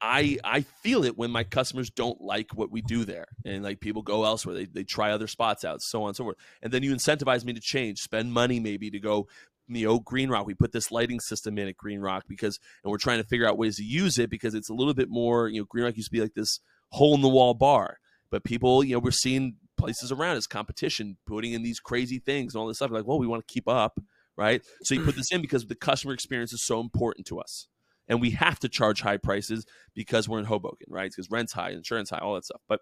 [0.00, 3.80] I I feel it when my customers don't like what we do there, and like
[3.80, 6.36] people go elsewhere, they they try other spots out, so on and so forth.
[6.62, 9.28] And then you incentivize me to change, spend money maybe to go
[9.68, 12.90] you know green rock we put this lighting system in at green rock because and
[12.90, 15.48] we're trying to figure out ways to use it because it's a little bit more
[15.48, 17.98] you know green rock used to be like this hole in the wall bar
[18.30, 22.54] but people you know we're seeing places around as competition, putting in these crazy things
[22.54, 22.90] and all this stuff.
[22.90, 24.00] Like, well, we want to keep up,
[24.36, 24.62] right?
[24.82, 27.68] So you put this in because the customer experience is so important to us.
[28.06, 31.10] And we have to charge high prices because we're in Hoboken, right?
[31.10, 32.60] Because rent's high, insurance high, all that stuff.
[32.68, 32.80] But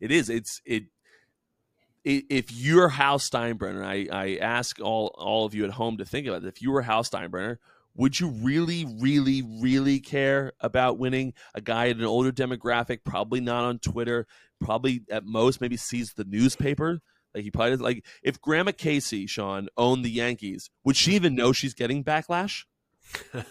[0.00, 0.84] it is, it's, it,
[2.04, 6.26] if you're Hal Steinbrenner, I, I ask all, all of you at home to think
[6.26, 6.48] about it.
[6.48, 7.58] If you were Hal Steinbrenner,
[7.94, 13.00] would you really, really, really care about winning a guy in an older demographic?
[13.04, 14.26] Probably not on Twitter.
[14.60, 17.00] Probably at most maybe sees the newspaper.
[17.34, 17.80] Like he probably does.
[17.80, 22.64] Like if Grandma Casey, Sean, owned the Yankees, would she even know she's getting backlash?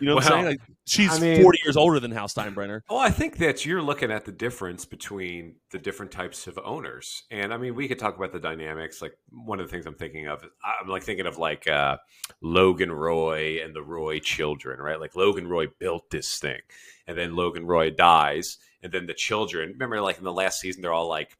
[0.00, 0.58] You know what well, I'm saying?
[0.58, 2.82] Like she's I mean, 40 years older than Hal Steinbrenner.
[2.90, 7.22] Well, I think that you're looking at the difference between the different types of owners.
[7.30, 9.00] And I mean, we could talk about the dynamics.
[9.00, 11.96] Like one of the things I'm thinking of, I'm like thinking of like uh,
[12.42, 15.00] Logan Roy and the Roy children, right?
[15.00, 16.60] Like Logan Roy built this thing
[17.06, 18.58] and then Logan Roy dies.
[18.82, 21.36] And then the children, remember like in the last season, they're all like,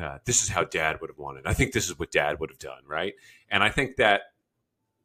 [0.00, 1.46] uh, this is how dad would have wanted.
[1.46, 3.14] I think this is what dad would have done, right?
[3.50, 4.22] And I think that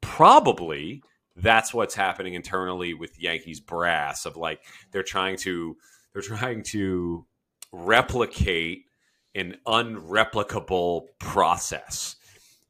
[0.02, 1.02] probably
[1.42, 5.78] that's what's happening internally with Yankees brass of like they're trying to
[6.14, 7.26] they're trying to
[7.72, 8.86] replicate
[9.36, 12.16] an unreplicable process.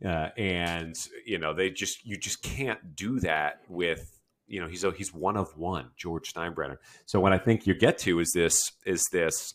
[0.04, 4.84] Uh, and you know they just you just can't do that with you know he's
[4.84, 6.78] a, he's one of one George Steinbrenner.
[7.06, 9.54] So what I think you get to is this is this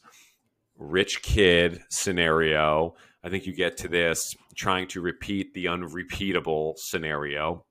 [0.79, 2.95] rich kid scenario.
[3.25, 7.66] I think you get to this trying to repeat the unrepeatable scenario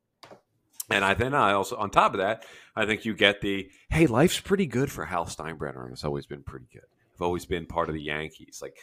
[0.89, 2.45] and I then I also on top of that,
[2.76, 6.26] I think you get the hey, life's pretty good for Hal Steinbrenner, and it's always
[6.26, 6.86] been pretty good.
[7.15, 8.60] I've always been part of the Yankees.
[8.62, 8.78] Like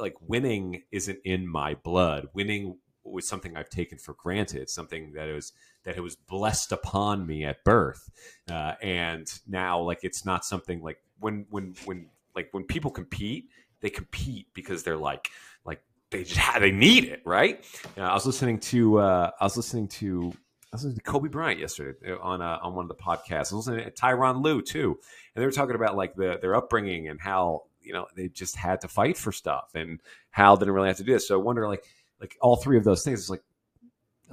[0.00, 2.28] like winning isn't in my blood.
[2.32, 5.52] Winning was something I've taken for granted, something that was
[5.84, 8.10] that it was blessed upon me at birth,
[8.50, 13.48] uh, and now like it's not something like when when when like when people compete,
[13.80, 15.30] they compete because they're like
[15.64, 17.64] like they just have, they need it, right?
[17.96, 20.32] I was listening to uh, I was listening to
[20.74, 23.52] I was listening to Kobe Bryant yesterday uh, on uh, on one of the podcasts.
[23.52, 24.98] I was listening to Tyronn Lue too,
[25.34, 28.56] and they were talking about like the, their upbringing and how you know they just
[28.56, 31.28] had to fight for stuff, and Hal didn't really have to do this.
[31.28, 31.84] So I wonder, like,
[32.20, 33.20] like all three of those things.
[33.20, 33.44] It's like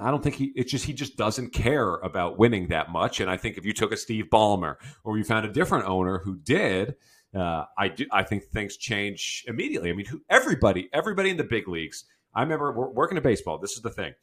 [0.00, 0.50] I don't think he.
[0.56, 3.20] It's just he just doesn't care about winning that much.
[3.20, 6.18] And I think if you took a Steve Ballmer or you found a different owner
[6.18, 6.96] who did,
[7.36, 8.06] uh, I do.
[8.10, 9.90] I think things change immediately.
[9.90, 12.04] I mean, who, everybody, everybody in the big leagues.
[12.34, 13.58] I remember working at baseball.
[13.58, 14.14] This is the thing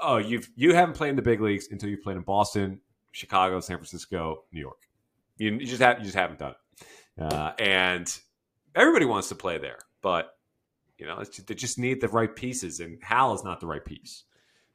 [0.00, 2.80] oh, you've you haven't played in the big leagues until you've played in Boston,
[3.12, 4.88] Chicago, San Francisco, New York.
[5.36, 8.18] You, you just have you just haven't done it, uh, and
[8.74, 10.36] everybody wants to play there, but
[10.98, 13.84] you know just, they just need the right pieces, and Hal is not the right
[13.84, 14.24] piece.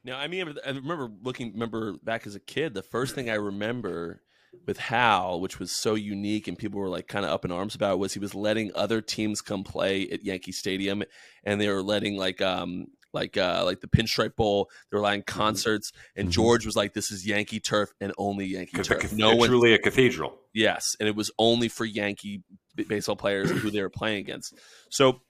[0.06, 3.34] Now, I mean, I remember looking, remember back as a kid, the first thing I
[3.34, 4.20] remember
[4.66, 7.74] with Hal, which was so unique and people were like kind of up in arms
[7.74, 11.02] about, was he was letting other teams come play at Yankee Stadium,
[11.44, 14.68] and they were letting like um like uh like the Pinstripe Bowl.
[14.90, 15.38] They were allowing mm-hmm.
[15.38, 16.32] concerts, and mm-hmm.
[16.32, 19.78] George was like, "This is Yankee turf and only Yankee turf." no one truly a
[19.78, 20.38] cathedral.
[20.52, 22.42] Yes, and it was only for Yankee
[22.88, 24.54] baseball players who they were playing against.
[24.90, 25.20] So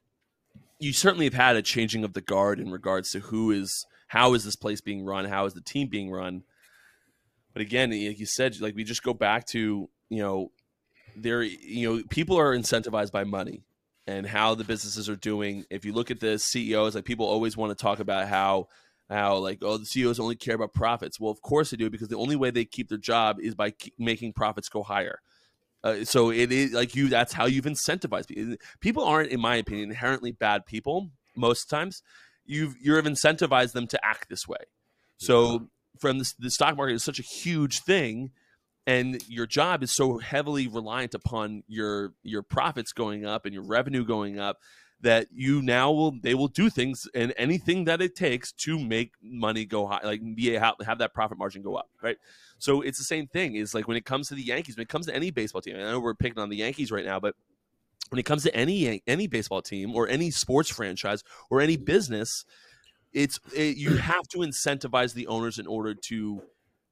[0.78, 4.34] you certainly have had a changing of the guard in regards to who is how
[4.34, 6.42] is this place being run, how is the team being run.
[7.54, 10.50] But again, like you said, like we just go back to you know
[11.16, 13.62] there you know people are incentivized by money
[14.06, 15.64] and how the businesses are doing.
[15.70, 18.68] If you look at the CEOs, like people always want to talk about how
[19.08, 21.18] how like oh the CEOs only care about profits.
[21.20, 23.72] Well, of course they do because the only way they keep their job is by
[23.98, 25.20] making profits go higher.
[25.84, 27.08] Uh, so it is like you.
[27.08, 28.56] That's how you've incentivized people.
[28.80, 31.10] People aren't, in my opinion, inherently bad people.
[31.36, 32.02] Most times,
[32.46, 34.64] you've you've incentivized them to act this way.
[35.18, 38.30] So from the, the stock market is such a huge thing
[38.86, 43.62] and your job is so heavily reliant upon your your profits going up and your
[43.62, 44.58] revenue going up
[45.00, 49.12] that you now will they will do things and anything that it takes to make
[49.22, 52.16] money go high like be have, have that profit margin go up right?
[52.58, 54.88] So it's the same thing is like when it comes to the yankees when it
[54.88, 57.34] comes to any baseball team i know we're picking on the yankees right now but
[58.10, 62.44] when it comes to any any baseball team or any sports franchise or any business
[63.14, 66.42] it's it, you have to incentivize the owners in order to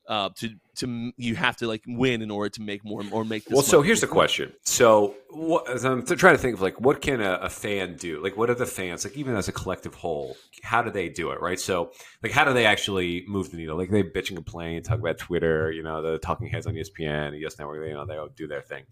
[0.08, 3.44] uh, to to you have to like win in order to make more or make
[3.44, 4.52] this well so here's the question.
[4.64, 8.22] So what, i'm trying to think of like what can a, a, fan do?
[8.22, 11.30] Like what are the fans like even as a collective whole how do they do
[11.30, 11.58] it right?
[11.58, 13.76] So like how do they actually move the needle?
[13.76, 17.40] Like they bitch and complain talk about twitter you know the talking heads on espn
[17.40, 18.84] yes network you know they all do their thing.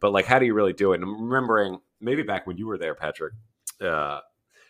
[0.00, 0.96] But like how do you really do it?
[0.96, 3.34] And i'm remembering maybe back when you were there patrick
[3.82, 4.20] uh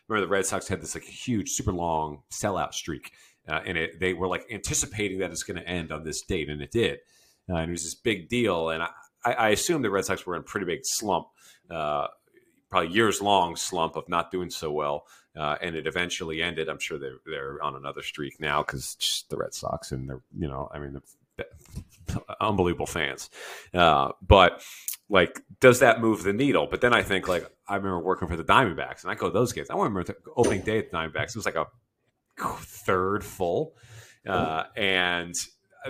[0.09, 3.13] remember the red sox had this like huge super long sellout streak
[3.49, 6.49] uh, and it, they were like anticipating that it's going to end on this date,
[6.49, 7.01] and it did.
[7.49, 8.71] Uh, and it was this big deal.
[8.71, 8.89] And I,
[9.25, 11.27] I assume the Red Sox were in a pretty big slump
[11.71, 12.07] uh,
[12.71, 15.07] probably years long slump of not doing so well.
[15.37, 16.69] Uh, and it eventually ended.
[16.69, 20.47] I'm sure they're they're on another streak now because the Red Sox and they're you
[20.47, 21.01] know I mean
[22.41, 23.31] unbelievable fans.
[23.73, 24.63] Uh, but
[25.09, 26.67] like, does that move the needle?
[26.71, 29.53] But then I think like I remember working for the Diamondbacks, and I go those
[29.53, 29.71] games.
[29.71, 31.29] I remember the opening day at the Diamondbacks.
[31.29, 31.67] It was like a
[32.39, 33.75] third full,
[34.27, 35.35] uh, and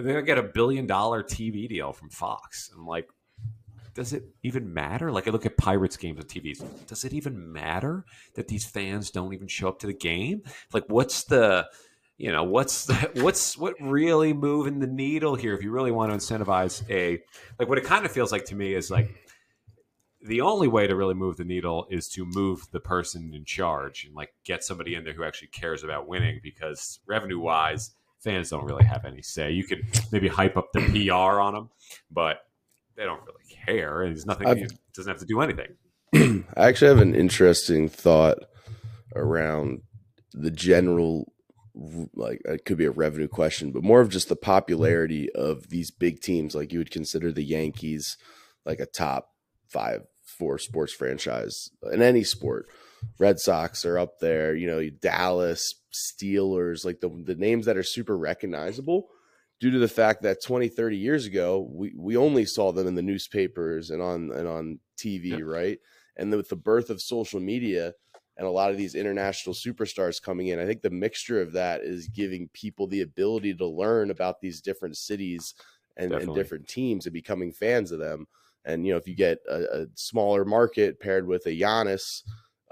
[0.00, 2.70] then I get a billion dollar TV deal from Fox.
[2.74, 3.08] I'm like,
[3.94, 5.12] does it even matter?
[5.12, 6.60] Like I look at Pirates games on TV.
[6.86, 10.42] Does it even matter that these fans don't even show up to the game?
[10.72, 11.68] Like, what's the
[12.16, 16.12] you know what's the, what's what really moving the needle here if you really want
[16.12, 17.20] to incentivize a
[17.58, 19.14] like what it kind of feels like to me is like
[20.26, 24.04] the only way to really move the needle is to move the person in charge
[24.04, 28.48] and like get somebody in there who actually cares about winning because revenue wise fans
[28.48, 29.50] don't really have any say.
[29.50, 31.70] You could maybe hype up the pr on them
[32.10, 32.38] but
[32.96, 35.74] they don't really care and there's nothing it doesn't have to do anything.
[36.56, 38.38] I actually have an interesting thought
[39.14, 39.82] around
[40.32, 41.33] the general
[42.14, 45.90] like it could be a revenue question, but more of just the popularity of these
[45.90, 46.54] big teams.
[46.54, 48.16] Like you would consider the Yankees
[48.64, 49.30] like a top
[49.68, 50.02] five,
[50.38, 52.66] four sports franchise in any sport.
[53.18, 57.82] Red Sox are up there, you know, Dallas, Steelers, like the, the names that are
[57.82, 59.08] super recognizable
[59.60, 62.94] due to the fact that 20, 30 years ago, we, we only saw them in
[62.94, 65.40] the newspapers and on and on TV, yep.
[65.42, 65.78] right?
[66.16, 67.94] And with the birth of social media,
[68.36, 70.58] and a lot of these international superstars coming in.
[70.58, 74.60] I think the mixture of that is giving people the ability to learn about these
[74.60, 75.54] different cities
[75.96, 78.26] and, and different teams and becoming fans of them.
[78.64, 82.22] And you know, if you get a, a smaller market paired with a Giannis,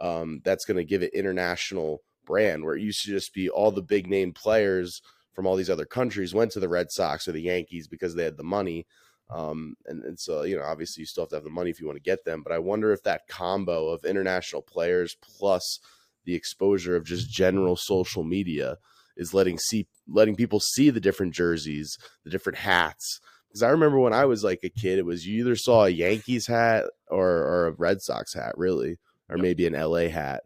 [0.01, 2.64] um, that's going to give it international brand.
[2.64, 5.85] Where it used to just be all the big name players from all these other
[5.85, 8.87] countries went to the Red Sox or the Yankees because they had the money.
[9.30, 11.80] Um, and, and so, you know, obviously you still have to have the money if
[11.80, 12.42] you want to get them.
[12.42, 15.78] But I wonder if that combo of international players plus
[16.24, 18.76] the exposure of just general social media
[19.16, 23.20] is letting see letting people see the different jerseys, the different hats.
[23.48, 25.90] Because I remember when I was like a kid, it was you either saw a
[25.90, 29.42] Yankees hat or, or a Red Sox hat, really, or yep.
[29.42, 30.44] maybe an LA hat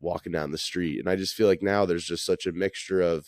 [0.00, 0.98] walking down the street.
[0.98, 3.26] And I just feel like now there's just such a mixture of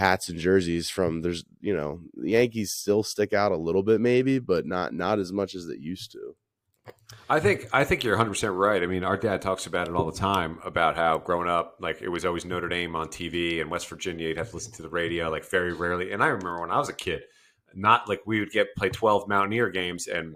[0.00, 4.00] hats and jerseys from there's you know the Yankees still stick out a little bit
[4.00, 6.34] maybe but not not as much as they used to.
[7.28, 8.82] I think I think you're 100 percent right.
[8.82, 12.00] I mean, our dad talks about it all the time about how growing up, like
[12.00, 14.28] it was always Notre Dame on TV and West Virginia.
[14.28, 16.12] You'd have to listen to the radio, like very rarely.
[16.12, 17.22] And I remember when I was a kid,
[17.74, 20.34] not like we would get play 12 Mountaineer games and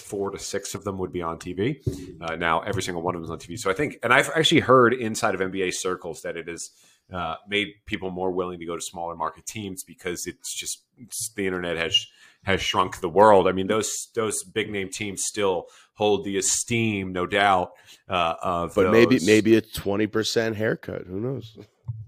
[0.00, 1.80] four to six of them would be on TV.
[2.20, 3.58] Uh, now every single one of them is on TV.
[3.58, 6.70] So I think, and I've actually heard inside of NBA circles that it is
[7.12, 11.30] uh, made people more willing to go to smaller market teams because it's just it's,
[11.30, 12.06] the internet has
[12.44, 13.48] has shrunk the world.
[13.48, 17.72] I mean, those those big name teams still hold the esteem, no doubt.
[18.08, 18.92] Uh, of but those.
[18.92, 21.02] maybe maybe a twenty percent haircut.
[21.06, 21.58] Who knows?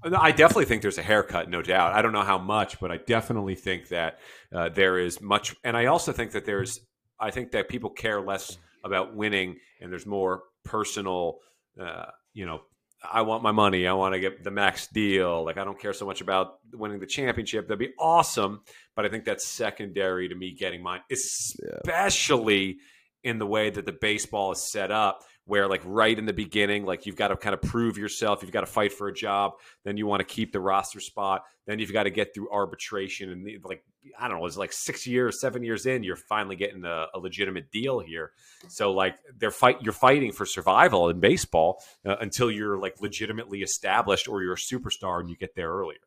[0.03, 1.93] I definitely think there's a haircut, no doubt.
[1.93, 4.21] I don't know how much, but I definitely think that
[4.53, 6.81] uh, there is much, and I also think that there's.
[7.21, 11.39] I think that people care less about winning, and there's more personal,
[11.81, 12.61] uh, you know,
[13.03, 13.87] I want my money.
[13.87, 15.45] I want to get the max deal.
[15.45, 17.69] Like I don't care so much about winning the championship.
[17.69, 18.63] That'd be awesome,
[18.97, 23.31] but I think that's secondary to me getting mine, especially yeah.
[23.31, 26.85] in the way that the baseball is set up where like right in the beginning,
[26.85, 29.53] like you've got to kind of prove yourself, you've got to fight for a job,
[29.83, 33.31] then you want to keep the roster spot, then you've got to get through arbitration,
[33.31, 33.83] and like
[34.19, 37.19] I don't know, it's like six years, seven years in, you're finally getting a, a
[37.19, 38.33] legitimate deal here.
[38.69, 43.63] So like they're fight, you're fighting for survival in baseball uh, until you're like legitimately
[43.63, 45.99] established or you're a superstar and you get there earlier.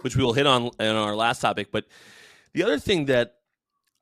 [0.00, 1.84] Which we will hit on in our last topic, but
[2.54, 3.34] the other thing that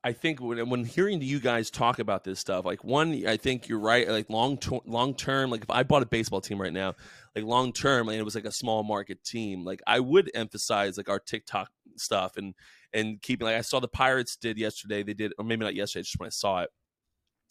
[0.03, 3.69] I think when, when hearing you guys talk about this stuff, like one, I think
[3.69, 4.07] you're right.
[4.07, 6.95] Like long long term, like if I bought a baseball team right now,
[7.35, 10.97] like long term, and it was like a small market team, like I would emphasize
[10.97, 12.53] like our TikTok stuff and
[12.91, 15.03] and keeping like I saw the Pirates did yesterday.
[15.03, 16.69] They did, or maybe not yesterday, just when I saw it.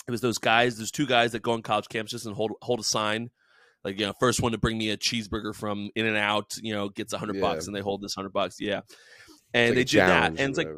[0.06, 0.76] It was those guys.
[0.76, 3.30] There's two guys that go on college campuses and hold hold a sign
[3.84, 6.74] like you know first one to bring me a cheeseburger from in and out you
[6.74, 7.42] know gets a hundred yeah.
[7.42, 8.80] bucks and they hold this hundred bucks yeah
[9.54, 10.68] and like they did that and it's like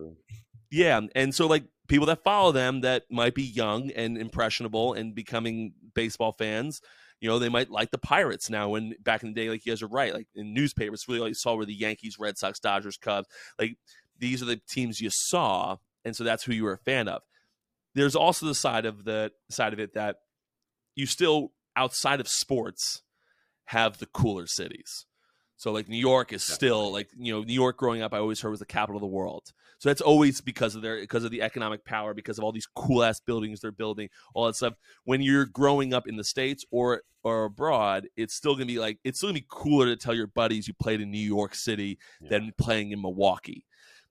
[0.75, 5.15] yeah, and so like people that follow them that might be young and impressionable and
[5.15, 6.81] becoming baseball fans,
[7.21, 8.71] you know, they might like the Pirates now.
[8.71, 11.29] When back in the day, like you guys are right, like in newspapers, really all
[11.29, 13.29] you saw were the Yankees, Red Sox, Dodgers, Cubs.
[13.57, 13.77] Like
[14.19, 17.23] these are the teams you saw, and so that's who you were a fan of.
[17.95, 20.17] There's also the side of the side of it that
[20.97, 23.03] you still outside of sports
[23.67, 25.07] have the cooler cities.
[25.65, 28.39] So like New York is still like you know New York growing up I always
[28.39, 29.51] heard was the capital of the world.
[29.79, 32.67] So that's always because of their because of the economic power because of all these
[32.67, 34.75] cool ass buildings they're building all that stuff.
[35.05, 38.99] When you're growing up in the states or or abroad, it's still gonna be like
[39.05, 41.99] it's still gonna be cooler to tell your buddies you played in New York City
[42.21, 42.29] yeah.
[42.29, 43.65] than playing in Milwaukee.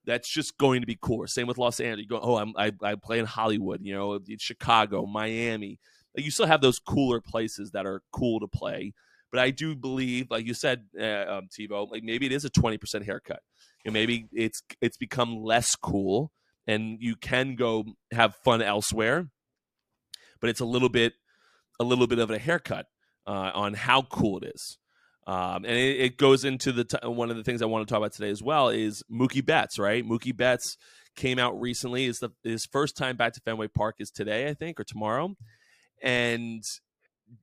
[0.04, 1.28] That's just going to be cooler.
[1.28, 2.02] Same with Los Angeles.
[2.02, 3.78] You go, oh, I'm, I I play in Hollywood.
[3.80, 5.78] You know, Chicago, Miami.
[6.16, 8.92] Like you still have those cooler places that are cool to play
[9.34, 12.50] but I do believe, like you said, uh, um, Tebow, like maybe it is a
[12.50, 13.40] twenty percent haircut.
[13.84, 16.30] Know, maybe it's it's become less cool,
[16.68, 19.26] and you can go have fun elsewhere.
[20.40, 21.14] But it's a little bit,
[21.80, 22.86] a little bit of a haircut
[23.26, 24.78] uh, on how cool it is.
[25.26, 27.90] Um, and it, it, goes into the t- one of the things I want to
[27.90, 30.06] talk about today as well is Mookie Betts, right?
[30.06, 30.76] Mookie Betts
[31.16, 32.04] came out recently.
[32.04, 35.34] Is the his first time back to Fenway Park is today, I think, or tomorrow,
[36.00, 36.62] and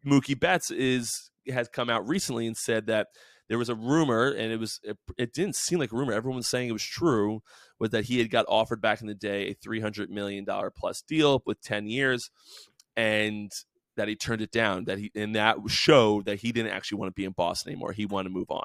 [0.06, 3.08] Mookie Betts is has come out recently and said that
[3.50, 6.14] there was a rumor, and it was it, it didn't seem like a rumor.
[6.14, 7.42] Everyone was saying it was true.
[7.80, 10.72] Was that he had got offered back in the day a three hundred million dollar
[10.72, 12.30] plus deal with ten years,
[12.96, 13.52] and
[13.98, 14.86] that he turned it down.
[14.86, 17.92] That he and that showed that he didn't actually want to be in Boston anymore.
[17.92, 18.64] He wanted to move on.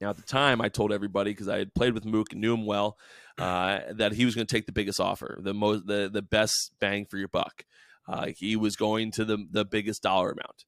[0.00, 2.52] Now, at the time, I told everybody because I had played with Mook and knew
[2.52, 2.98] him well
[3.38, 6.72] uh, that he was going to take the biggest offer, the most, the the best
[6.80, 7.64] bang for your buck.
[8.06, 10.64] Uh, he was going to the the biggest dollar amount,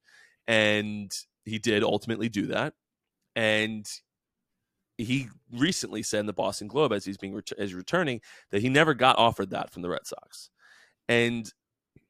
[0.49, 1.11] and
[1.45, 2.73] he did ultimately do that.
[3.35, 3.85] And
[4.97, 8.19] he recently said in the Boston Globe as he's being ret- as returning
[8.51, 10.49] that he never got offered that from the Red Sox,
[11.07, 11.53] and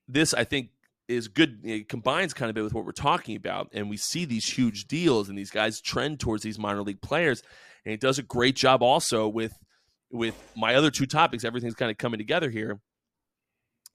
[0.07, 0.69] this I think
[1.07, 1.59] is good.
[1.63, 4.87] It combines kind of bit with what we're talking about, and we see these huge
[4.87, 7.43] deals and these guys trend towards these minor league players,
[7.85, 9.53] and it does a great job also with
[10.09, 11.43] with my other two topics.
[11.43, 12.79] Everything's kind of coming together here.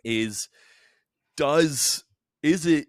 [0.05, 0.49] Is
[1.37, 2.05] does
[2.43, 2.87] is it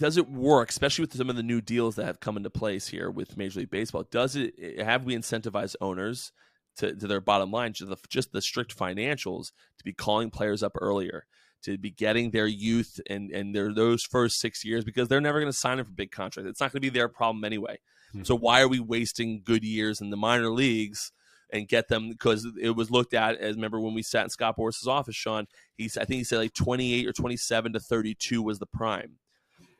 [0.00, 2.88] does it work, especially with some of the new deals that have come into place
[2.88, 4.04] here with Major League Baseball?
[4.10, 6.32] Does it have we incentivized owners
[6.78, 10.62] to, to their bottom line, just the, just the strict financials, to be calling players
[10.62, 11.26] up earlier,
[11.64, 15.38] to be getting their youth and and their those first six years because they're never
[15.38, 16.48] going to sign up for big contracts.
[16.48, 17.78] It's not going to be their problem anyway.
[18.14, 18.24] Mm-hmm.
[18.24, 21.12] So why are we wasting good years in the minor leagues?
[21.52, 24.54] and get them because it was looked at as remember when we sat in Scott
[24.56, 25.48] Boras's office, Sean.
[25.76, 29.16] He's I think he said like 28 or 27 to 32 was the prime.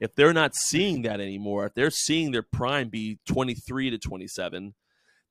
[0.01, 4.75] If they're not seeing that anymore, if they're seeing their prime be 23 to 27,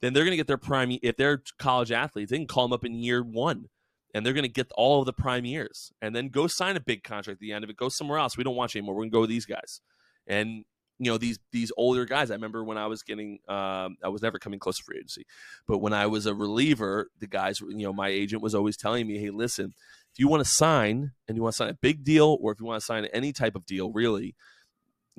[0.01, 0.97] then they're going to get their prime.
[1.01, 3.65] If they're college athletes, they can call them up in year one
[4.13, 6.79] and they're going to get all of the prime years and then go sign a
[6.79, 7.77] big contract at the end of it.
[7.77, 8.37] Go somewhere else.
[8.37, 8.95] We don't watch anymore.
[8.95, 9.81] We're going to go with these guys.
[10.27, 10.65] And
[10.99, 12.29] you know these these older guys.
[12.29, 15.25] I remember when I was getting, um, I was never coming close to free agency,
[15.65, 19.07] but when I was a reliever, the guys, you know, my agent was always telling
[19.07, 19.73] me, "Hey, listen,
[20.11, 22.59] if you want to sign and you want to sign a big deal, or if
[22.59, 24.35] you want to sign any type of deal, really,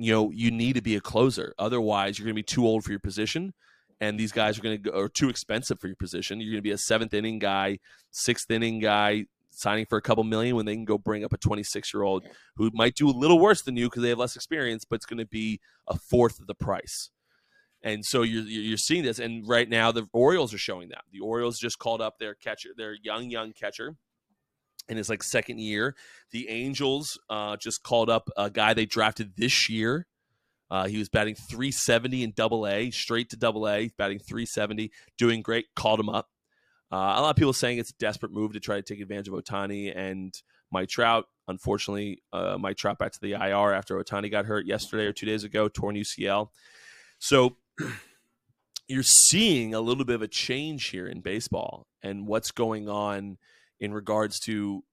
[0.03, 1.55] you know, you need to be a closer.
[1.59, 3.53] Otherwise, you're going to be too old for your position."
[4.03, 6.41] And these guys are going to go, are too expensive for your position.
[6.41, 7.81] You're going to be a seventh inning guy,
[8.11, 11.37] sixth inning guy, signing for a couple million when they can go bring up a
[11.37, 12.25] 26 year old
[12.57, 15.07] who might do a little worse than you because they have less experience, but it's
[15.07, 17.11] going to be a fourth of the price.
[17.83, 21.05] And so you're you're seeing this, and right now the Orioles are showing that.
[21.13, 23.97] The Orioles just called up their catcher, their young young catcher,
[24.91, 25.95] in his like second year.
[26.33, 30.07] The Angels uh, just called up a guy they drafted this year.
[30.71, 35.43] Uh, he was batting 370 in Double A, straight to Double A, batting 370, doing
[35.43, 35.67] great.
[35.75, 36.29] Called him up.
[36.93, 39.29] Uh, a lot of people saying it's a desperate move to try to take advantage
[39.29, 40.35] of Ohtani and
[40.71, 41.27] Mike Trout.
[41.49, 45.27] Unfortunately, uh, Mike Trout back to the IR after Ohtani got hurt yesterday or two
[45.27, 46.49] days ago, torn UCL.
[47.19, 47.57] So
[48.89, 53.39] you're seeing a little bit of a change here in baseball and what's going on
[53.81, 54.85] in regards to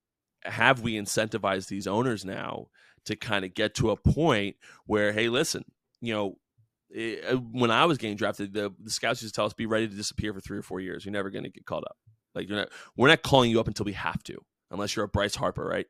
[0.43, 2.67] have we incentivized these owners now
[3.05, 5.63] to kind of get to a point where, hey, listen,
[6.01, 6.37] you know,
[6.89, 9.65] it, uh, when I was getting drafted, the, the scouts used to tell us be
[9.65, 11.05] ready to disappear for three or four years.
[11.05, 11.97] You're never going to get called up.
[12.33, 14.37] Like you're not, we're not calling you up until we have to,
[14.71, 15.87] unless you're a Bryce Harper, right?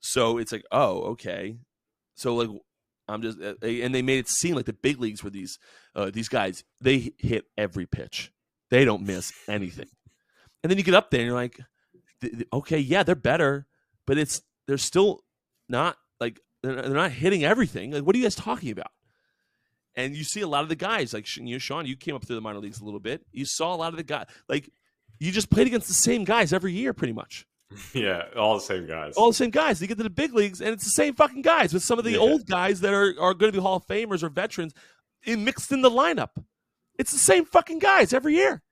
[0.00, 1.56] So it's like, oh, okay.
[2.14, 2.48] So like,
[3.06, 5.58] I'm just, uh, and they made it seem like the big leagues were these,
[5.94, 6.64] uh, these guys.
[6.80, 8.32] They hit every pitch.
[8.70, 9.88] They don't miss anything.
[10.62, 11.58] And then you get up there and you're like,
[12.52, 13.66] okay, yeah, they're better,
[14.06, 15.20] but it's they're still
[15.68, 17.92] not like they're not hitting everything.
[17.92, 18.90] Like, what are you guys talking about?
[19.96, 22.24] And you see a lot of the guys, like you know, Sean, you came up
[22.24, 23.24] through the minor leagues a little bit.
[23.32, 24.68] You saw a lot of the guys, like
[25.20, 27.46] you just played against the same guys every year, pretty much.
[27.92, 29.14] Yeah, all the same guys.
[29.16, 29.80] All the same guys.
[29.80, 32.04] You get to the big leagues, and it's the same fucking guys with some of
[32.04, 32.18] the yeah.
[32.18, 34.74] old guys that are, are going to be Hall of Famers or veterans
[35.24, 36.30] in, mixed in the lineup.
[36.98, 38.62] It's the same fucking guys every year.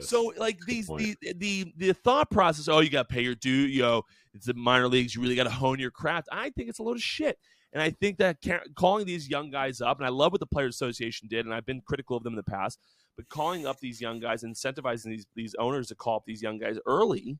[0.00, 0.36] It really is.
[0.36, 2.68] So, like these, the, the the thought process.
[2.68, 3.50] Oh, you got to pay your due.
[3.50, 4.02] Yo, know,
[4.34, 5.14] it's the minor leagues.
[5.14, 6.28] You really got to hone your craft.
[6.32, 7.38] I think it's a load of shit.
[7.72, 8.38] And I think that
[8.74, 11.66] calling these young guys up, and I love what the Players Association did, and I've
[11.66, 12.80] been critical of them in the past,
[13.16, 16.58] but calling up these young guys, incentivizing these these owners to call up these young
[16.58, 17.38] guys early,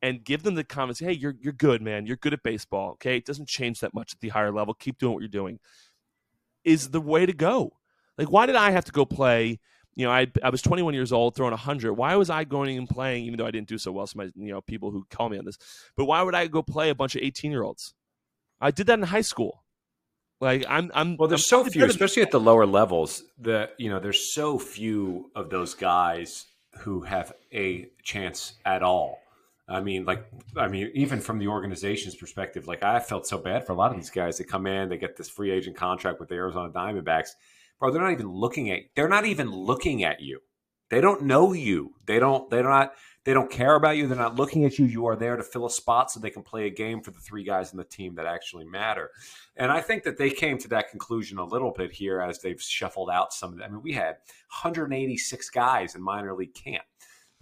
[0.00, 1.00] and give them the comments.
[1.00, 2.06] Hey, you're you're good, man.
[2.06, 2.92] You're good at baseball.
[2.92, 4.72] Okay, it doesn't change that much at the higher level.
[4.72, 5.58] Keep doing what you're doing.
[6.64, 7.72] Is the way to go.
[8.16, 9.60] Like, why did I have to go play?
[9.94, 11.92] You know, I I was 21 years old, throwing 100.
[11.92, 14.06] Why was I going and playing, even though I didn't do so well?
[14.06, 15.58] Some you know people who call me on this,
[15.96, 17.94] but why would I go play a bunch of 18 year olds?
[18.60, 19.64] I did that in high school.
[20.40, 21.16] Like I'm, I'm.
[21.16, 23.22] Well, there's I'm so few, especially at the lower levels.
[23.38, 26.46] That you know, there's so few of those guys
[26.78, 29.20] who have a chance at all.
[29.68, 30.26] I mean, like,
[30.56, 33.92] I mean, even from the organization's perspective, like I felt so bad for a lot
[33.92, 34.38] of these guys.
[34.38, 37.30] They come in, they get this free agent contract with the Arizona Diamondbacks,
[37.80, 37.90] bro.
[37.90, 38.80] They're not even looking at.
[38.94, 40.40] They're not even looking at you.
[40.90, 41.94] They don't know you.
[42.06, 42.48] They don't.
[42.50, 42.92] They're not.
[43.24, 44.06] They don't care about you.
[44.06, 44.86] They're not looking at you.
[44.86, 47.20] You are there to fill a spot so they can play a game for the
[47.20, 49.10] three guys in the team that actually matter.
[49.56, 52.60] And I think that they came to that conclusion a little bit here as they've
[52.60, 53.66] shuffled out some of them.
[53.68, 54.16] I mean, we had
[54.62, 56.84] 186 guys in minor league camp.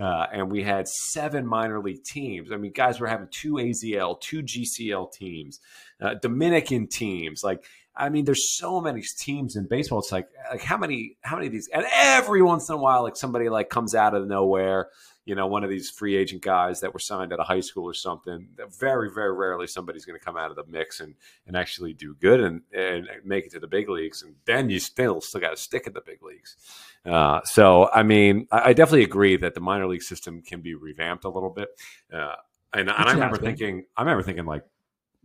[0.00, 2.52] Uh, and we had seven minor league teams.
[2.52, 5.58] I mean, guys were having two AZL, two GCL teams,
[6.00, 7.42] uh, Dominican teams.
[7.42, 7.64] Like,
[7.98, 9.98] I mean, there's so many teams in baseball.
[9.98, 11.68] It's like, like how many, how many of these?
[11.68, 14.88] And every once in a while, like somebody like comes out of nowhere
[15.28, 17.84] you know, one of these free agent guys that were signed at a high school
[17.84, 18.48] or something.
[18.70, 21.14] Very, very rarely somebody's going to come out of the mix and,
[21.46, 24.22] and actually do good and, and make it to the big leagues.
[24.22, 26.56] And then you still still got to stick in the big leagues.
[27.04, 30.74] Uh, so, I mean, I, I, definitely agree that the minor league system can be
[30.74, 31.68] revamped a little bit.
[32.10, 32.36] Uh,
[32.72, 34.64] and, and I remember thinking, I remember thinking like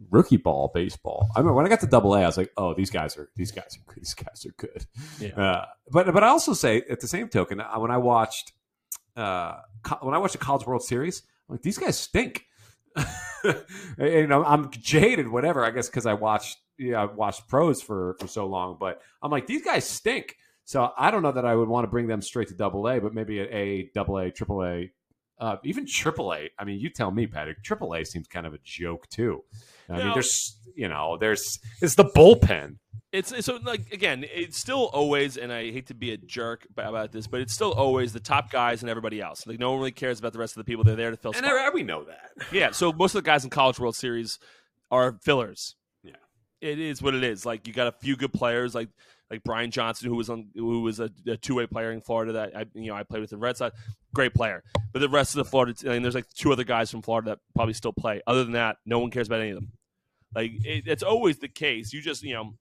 [0.10, 1.30] rookie ball baseball.
[1.36, 3.30] I remember when I got to double A, I was like, oh, these guys are
[3.36, 4.86] these guys are these guys are good.
[5.20, 5.41] Yeah.
[5.41, 8.52] Uh, but but I also say at the same token, uh, when I watched
[9.16, 9.58] uh,
[10.02, 12.46] when I watched the College World Series, I'm like these guys stink.
[13.98, 15.66] you know, I'm jaded, whatever.
[15.66, 18.78] I guess because I watched, yeah, I watched pros for for so long.
[18.80, 20.36] But I'm like, these guys stink.
[20.66, 23.00] So I don't know that I would want to bring them straight to Double A,
[23.00, 24.91] but maybe a A, Double A, Triple A,
[25.40, 26.50] uh, even Triple A.
[26.58, 27.64] I mean, you tell me, Patrick.
[27.64, 29.44] Triple A seems kind of a joke too.
[29.90, 32.78] I mean, there's you know, there's it's the bullpen.
[33.12, 37.12] It's so like again, it's still always, and I hate to be a jerk about
[37.12, 39.46] this, but it's still always the top guys and everybody else.
[39.46, 40.84] Like no one really cares about the rest of the people.
[40.84, 41.32] They're there to fill.
[41.36, 41.74] And spots.
[41.74, 42.32] we know that.
[42.52, 42.72] Yeah.
[42.72, 44.40] So most of the guys in College World Series
[44.90, 45.76] are fillers.
[46.04, 46.14] Yeah.
[46.62, 47.46] It is what it is.
[47.46, 48.90] Like you got a few good players, like
[49.30, 52.34] like Brian Johnson, who was on, who was a, a two way player in Florida
[52.34, 53.78] that I you know I played with the Red Sox,
[54.14, 54.64] great player.
[54.92, 57.32] But the rest of the Florida, I mean, there's like two other guys from Florida
[57.32, 58.22] that probably still play.
[58.28, 59.72] Other than that, no one cares about any of them.
[60.36, 61.94] Like it, it's always the case.
[61.94, 62.54] You just you know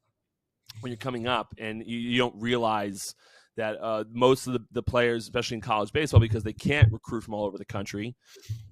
[0.80, 3.14] when you're coming up and you, you don't realize
[3.56, 7.22] that uh, most of the, the players, especially in college baseball, because they can't recruit
[7.22, 8.16] from all over the country,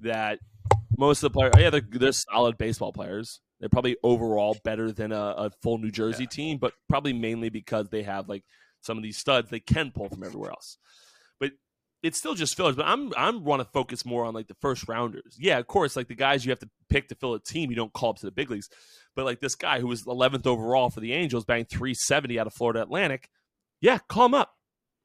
[0.01, 0.39] that
[0.97, 3.41] most of the players, yeah, they're, they're solid baseball players.
[3.61, 6.31] They're probably overall better than a, a full New Jersey yeah.
[6.31, 8.43] team, but probably mainly because they have like
[8.81, 10.79] some of these studs they can pull from everywhere else.
[11.39, 11.53] But
[12.03, 12.77] it's still just fillers.
[12.77, 15.37] But I'm I'm want to focus more on like the first rounders.
[15.39, 17.77] Yeah, of course, like the guys you have to pick to fill a team, you
[17.77, 18.71] don't call up to the big leagues.
[19.15, 22.55] But like this guy who was 11th overall for the Angels, banged 370 out of
[22.55, 23.29] Florida Atlantic.
[23.81, 24.55] Yeah, call him up.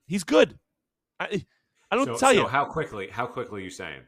[0.07, 0.57] He's good.
[1.19, 1.45] I
[1.91, 3.09] I don't so, tell so you how quickly.
[3.11, 4.01] How quickly are you saying?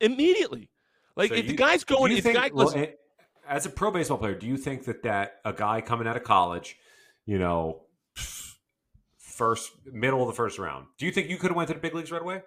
[0.00, 0.70] Immediately.
[1.16, 2.90] Like so if you, the guy's going, if think, the guy goes, well, eh,
[3.48, 6.24] as a pro baseball player, do you think that that a guy coming out of
[6.24, 6.76] college,
[7.26, 7.82] you know,
[9.18, 11.80] first middle of the first round, do you think you could have went to the
[11.80, 12.42] big leagues right away?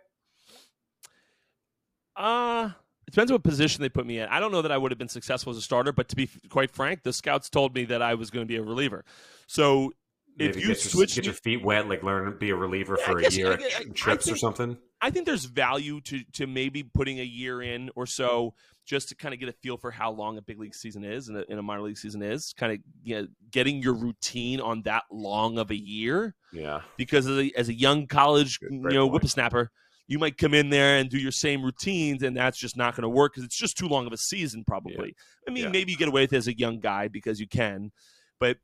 [2.16, 2.72] Uh
[3.08, 4.28] it depends what position they put me in.
[4.28, 6.30] I don't know that I would have been successful as a starter, but to be
[6.50, 9.06] quite frank, the scouts told me that I was going to be a reliever.
[9.48, 9.94] So
[10.38, 12.56] Maybe if you get switch, your, get your feet wet, like learn to be a
[12.56, 14.78] reliever for guess, a year I, I, trips think, or something.
[15.02, 18.54] I think there's value to to maybe putting a year in or so
[18.88, 21.28] just to kind of get a feel for how long a big league season is
[21.28, 22.54] and a, and a minor league season is.
[22.58, 26.34] Kind of you know, getting your routine on that long of a year.
[26.52, 29.14] Yeah, because as a, as a young college Good, you know point.
[29.14, 29.72] whippersnapper
[30.08, 33.04] you might come in there and do your same routines, and that's just not going
[33.04, 35.08] to work because it's just too long of a season, probably.
[35.08, 35.50] Yeah.
[35.50, 35.70] I mean, yeah.
[35.70, 37.92] maybe you get away with it as a young guy because you can,
[38.40, 38.58] but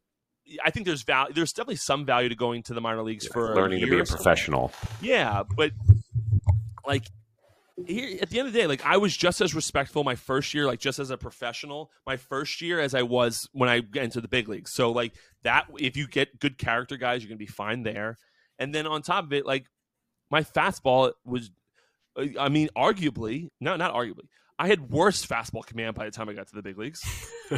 [0.63, 1.34] I think there's value.
[1.34, 3.99] There's definitely some value to going to the minor leagues yeah, for learning to be
[3.99, 4.71] a professional.
[5.01, 5.71] Yeah, but
[6.88, 7.07] like
[7.88, 10.53] here at the end of the day, like I was just as respectful my first
[10.53, 14.24] year, like just as a professional, my first year as I was when I entered
[14.24, 14.74] the big leagues.
[14.74, 15.13] So like
[15.43, 18.17] that, if you get good character guys, you're gonna be fine there.
[18.59, 19.65] And then on top of it, like
[20.30, 21.49] my fastball was,
[22.39, 24.28] I mean, arguably, no, not arguably,
[24.59, 27.01] I had worse fastball command by the time I got to the big leagues,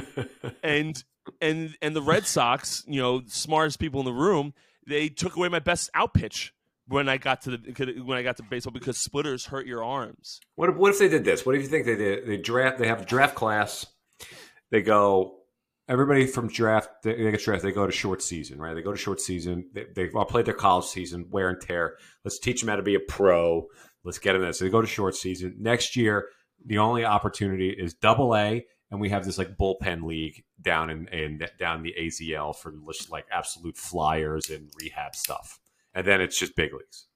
[0.64, 1.04] and
[1.42, 4.54] and and the Red Sox, you know, smartest people in the room,
[4.88, 6.54] they took away my best out pitch
[6.88, 10.40] when I got to the when I got to baseball because splitters hurt your arms.
[10.56, 11.46] What if, what if they did this?
[11.46, 12.28] What if you think they did?
[12.28, 12.78] They draft.
[12.78, 13.86] They have a draft class.
[14.72, 15.40] They go
[15.88, 17.70] everybody from draft they, they get drafted.
[17.70, 18.74] They go to short season, right?
[18.74, 19.70] They go to short season.
[19.74, 21.98] They, they've all played their college season, wear and tear.
[22.24, 23.68] Let's teach them how to be a pro.
[24.04, 24.54] Let's get them there.
[24.54, 26.30] So they go to short season next year.
[26.66, 31.08] The only opportunity is Double A, and we have this like bullpen league down in,
[31.10, 32.74] in down the AZL for
[33.10, 35.60] like absolute flyers and rehab stuff,
[35.96, 37.08] and then it's just big leagues.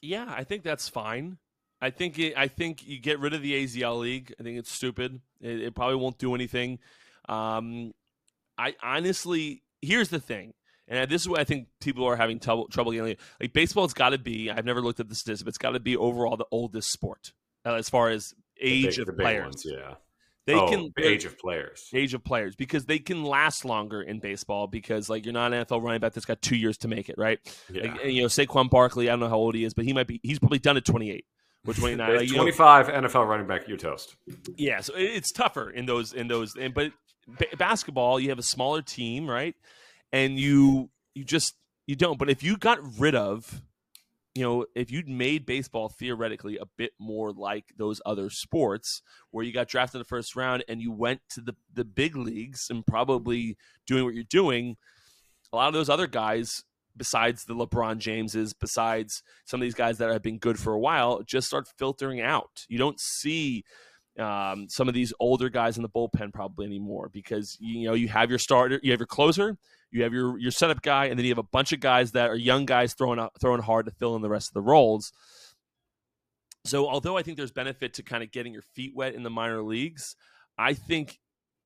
[0.00, 1.38] Yeah, I think that's fine.
[1.80, 4.32] I think it, I think you get rid of the AZL league.
[4.40, 5.20] I think it's stupid.
[5.40, 6.78] It, it probably won't do anything.
[7.28, 7.92] Um,
[8.56, 10.54] I honestly, here's the thing,
[10.88, 13.16] and this is what I think people are having trouble trouble getting.
[13.40, 14.50] Like baseball's got to be.
[14.50, 17.32] I've never looked at the statistics, but it's got to be overall the oldest sport
[17.66, 19.44] uh, as far as age big, of players.
[19.44, 19.94] Ones, yeah,
[20.46, 24.20] they oh, can age of players, age of players because they can last longer in
[24.20, 27.08] baseball because like you're not an NFL running back that's got two years to make
[27.08, 27.38] it, right?
[27.70, 27.82] Yeah.
[27.92, 29.08] Like, and, you know, Saquon Barkley.
[29.08, 30.20] I don't know how old he is, but he might be.
[30.22, 31.24] He's probably done at 28
[31.66, 32.16] or 29.
[32.16, 34.16] like, you know- 25 NFL running back, you're toast.
[34.56, 36.54] yeah, so it- it's tougher in those in those.
[36.56, 36.92] And, but
[37.26, 39.54] ba- basketball, you have a smaller team, right?
[40.12, 41.54] And you you just
[41.86, 42.18] you don't.
[42.18, 43.62] But if you got rid of,
[44.36, 49.44] you know, if you'd made baseball theoretically a bit more like those other sports, where
[49.44, 52.66] you got drafted in the first round and you went to the the big leagues
[52.68, 53.56] and probably
[53.86, 54.76] doing what you're doing,
[55.52, 56.64] a lot of those other guys.
[56.98, 60.78] Besides the LeBron Jameses, besides some of these guys that have been good for a
[60.78, 62.64] while, just start filtering out.
[62.70, 63.64] You don't see
[64.18, 68.08] um, some of these older guys in the bullpen probably anymore because you know you
[68.08, 69.58] have your starter, you have your closer,
[69.96, 72.30] you have your your setup guy, and then you have a bunch of guys that
[72.30, 75.12] are young guys throwing out, throwing hard to fill in the rest of the roles.
[76.64, 79.30] So although I think there's benefit to kind of getting your feet wet in the
[79.30, 80.16] minor leagues,
[80.58, 81.18] I think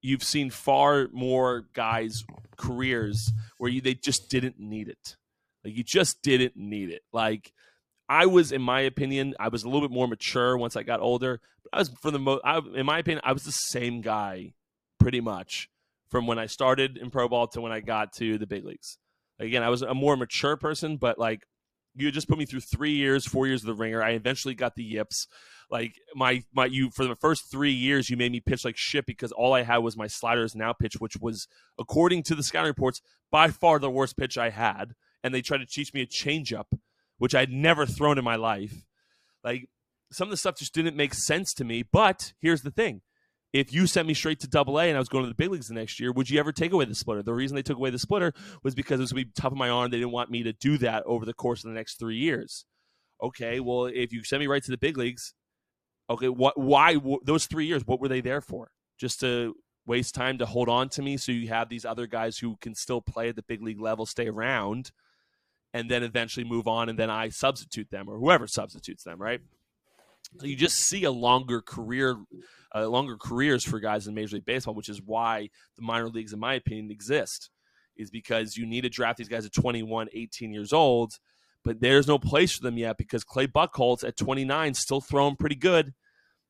[0.02, 2.22] you've seen far more guys
[2.56, 5.16] careers where you, they just didn't need it.
[5.64, 7.02] Like you just didn't need it.
[7.12, 7.52] Like
[8.08, 11.00] I was, in my opinion, I was a little bit more mature once I got
[11.00, 11.40] older.
[11.62, 12.42] But I was, for the most,
[12.74, 14.52] in my opinion, I was the same guy,
[14.98, 15.68] pretty much,
[16.10, 18.98] from when I started in pro ball to when I got to the big leagues.
[19.38, 21.42] Again, I was a more mature person, but like
[21.94, 24.02] you just put me through three years, four years of the ringer.
[24.02, 25.26] I eventually got the yips.
[25.70, 29.06] Like my my you for the first three years, you made me pitch like shit
[29.06, 31.46] because all I had was my sliders now pitch, which was
[31.78, 33.00] according to the scouting reports
[33.30, 34.94] by far the worst pitch I had.
[35.22, 36.66] And they tried to teach me a changeup
[37.20, 38.86] which I'd never thrown in my life.
[39.44, 39.68] Like
[40.10, 41.82] some of the stuff just didn't make sense to me.
[41.82, 43.02] But here's the thing.
[43.52, 45.50] If you sent me straight to double A and I was going to the big
[45.50, 47.22] leagues the next year, would you ever take away the splitter?
[47.22, 48.32] The reason they took away the splitter
[48.62, 49.90] was because it was going to be tough on my arm.
[49.90, 52.64] They didn't want me to do that over the course of the next three years.
[53.22, 55.34] Okay, well, if you send me right to the big leagues,
[56.08, 56.58] okay, what?
[56.58, 57.86] Why those three years?
[57.86, 58.70] What were they there for?
[58.98, 62.38] Just to waste time to hold on to me, so you have these other guys
[62.38, 64.92] who can still play at the big league level stay around
[65.72, 69.40] and then eventually move on and then I substitute them or whoever substitutes them, right?
[70.42, 72.16] You just see a longer career,
[72.74, 76.32] uh, longer careers for guys in Major League Baseball, which is why the minor leagues,
[76.32, 77.50] in my opinion, exist,
[77.96, 81.14] is because you need to draft these guys at 21, 18 years old,
[81.64, 85.56] but there's no place for them yet because Clay Buchholz at 29 still throwing pretty
[85.56, 85.92] good.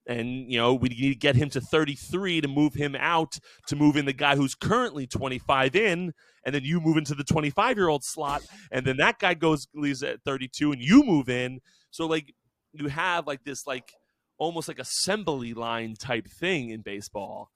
[0.07, 3.77] And you know we need to get him to 33 to move him out to
[3.77, 6.15] move in the guy who's currently 25 in
[6.45, 9.69] and then you move into the 25 year old slot and then that guy goes
[9.75, 11.61] leaves at 32 and you move in.
[11.91, 12.35] So like
[12.73, 13.93] you have like this like
[14.39, 17.51] almost like assembly line type thing in baseball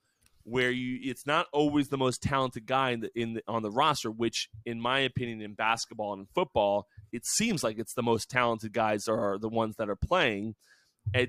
[0.46, 3.70] where you it's not always the most talented guy in the, in the, on the
[3.70, 8.02] roster which in my opinion in basketball and in football it seems like it's the
[8.02, 10.54] most talented guys are the ones that are playing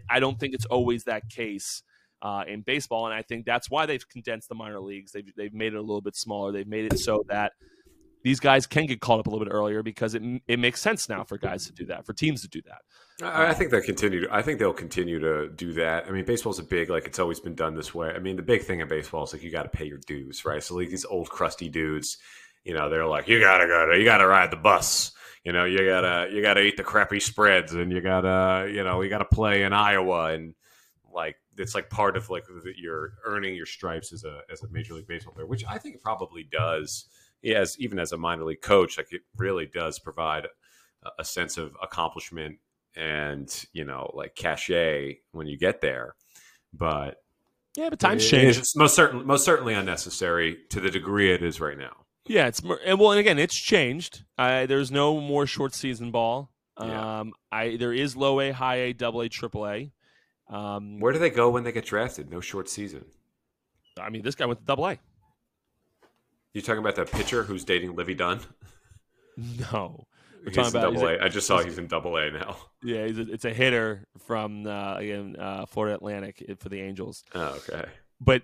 [0.10, 1.84] I don't think it's always that case
[2.22, 5.12] uh, in baseball, and I think that's why they've condensed the minor leagues.
[5.12, 6.52] They've they've made it a little bit smaller.
[6.52, 7.54] They've made it so that
[8.26, 11.08] these guys can get called up a little bit earlier because it it makes sense
[11.08, 12.82] now for guys to do that, for teams to do that.
[13.24, 14.28] I, I um, think they continue.
[14.32, 16.08] I think they'll continue to do that.
[16.08, 18.10] I mean, baseball's a big like it's always been done this way.
[18.10, 20.44] I mean, the big thing in baseball is like you got to pay your dues,
[20.44, 20.64] right?
[20.64, 22.18] So like these old crusty dudes,
[22.64, 25.12] you know, they're like, you gotta go, to, you gotta ride the bus
[25.44, 29.02] you know you gotta you gotta eat the crappy spreads and you gotta you know
[29.02, 30.56] you gotta play in iowa and
[31.14, 32.46] like it's like part of like
[32.76, 36.02] you're earning your stripes as a as a major league baseball player which i think
[36.02, 37.06] probably does
[37.54, 40.46] as even as a minor league coach like it really does provide
[41.04, 42.58] a, a sense of accomplishment
[42.96, 46.16] and you know like cachet when you get there
[46.74, 47.18] but
[47.76, 51.60] yeah but times change it's most certainly most certainly unnecessary to the degree it is
[51.60, 54.24] right now yeah, it's and well, and again, it's changed.
[54.38, 56.50] Uh, there's no more short season ball.
[56.80, 57.20] Yeah.
[57.20, 59.92] Um, I there is low A, high A, double A, triple A.
[60.50, 62.30] Um, Where do they go when they get drafted?
[62.30, 63.06] No short season.
[64.00, 64.98] I mean, this guy went to double A.
[66.56, 68.40] You talking about that pitcher who's dating Livvy Dunne?
[69.70, 70.08] No,
[70.46, 71.20] we're He's about double A.
[71.20, 72.56] I just saw he's in double A now.
[72.84, 77.26] yeah, he's a, it's a hitter from uh, again uh, Florida Atlantic for the Angels.
[77.34, 77.84] Oh, okay.
[78.22, 78.44] But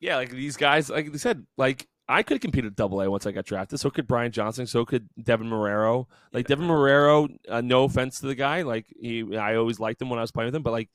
[0.00, 3.10] yeah, like these guys, like they said, like I could have competed at Double A
[3.10, 3.80] once I got drafted.
[3.80, 4.66] So could Brian Johnson.
[4.66, 6.06] So could Deven Marrero.
[6.32, 7.28] Like Deven Marrero.
[7.46, 8.62] Uh, no offense to the guy.
[8.62, 10.88] Like he, I always liked him when I was playing with him, but like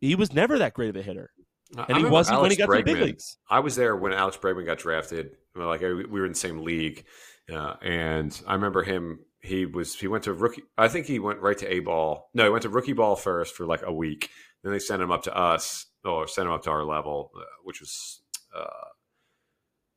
[0.00, 1.30] he was never that great of a hitter,
[1.76, 3.36] and he wasn't Alex when he got Bregman, to the big leagues.
[3.48, 5.36] I was there when Alex Bregman got drafted.
[5.54, 7.04] Like we were in the same league,
[7.52, 9.20] uh, and I remember him.
[9.42, 10.62] He was he went to rookie.
[10.76, 12.30] I think he went right to A ball.
[12.34, 14.30] No, he went to rookie ball first for like a week.
[14.62, 17.42] Then they sent him up to us, or sent him up to our level, uh,
[17.64, 18.20] which was.
[18.54, 18.90] Uh,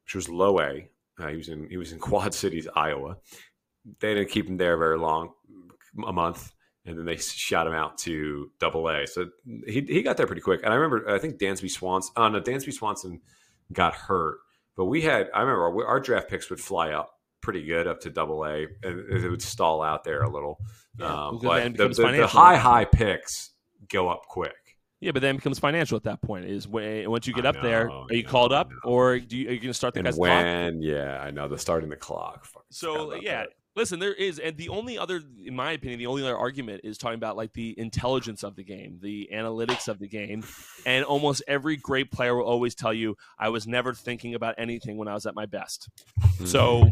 [0.05, 0.89] which was low A.
[1.19, 3.17] Uh, he was in he was in Quad Cities, Iowa.
[3.99, 5.33] They didn't keep him there very long,
[6.07, 6.53] a month,
[6.85, 9.07] and then they shot him out to Double A.
[9.07, 9.27] So
[9.67, 10.61] he he got there pretty quick.
[10.63, 12.13] And I remember I think Dansby Swanson.
[12.15, 13.21] Oh no, Dansby Swanson
[13.71, 14.39] got hurt,
[14.75, 17.11] but we had I remember our, our draft picks would fly up
[17.41, 20.59] pretty good up to Double A, and it would stall out there a little.
[20.97, 23.51] Yeah, um, but the, the, the high high picks
[23.89, 24.53] go up quick.
[25.03, 26.45] Yeah, but then it becomes financial at that point.
[26.45, 29.37] Is when once you get I up know, there, are you called up, or do
[29.37, 30.83] you, are you going to start the and guy's when, clock?
[30.83, 32.47] Yeah, I know the starting the clock.
[32.69, 33.49] So yeah, that.
[33.75, 36.97] Listen, there is, and the only other, in my opinion, the only other argument is
[36.97, 40.43] talking about like the intelligence of the game, the analytics of the game,
[40.85, 44.97] and almost every great player will always tell you, "I was never thinking about anything
[44.97, 46.45] when I was at my best." Mm-hmm.
[46.45, 46.91] So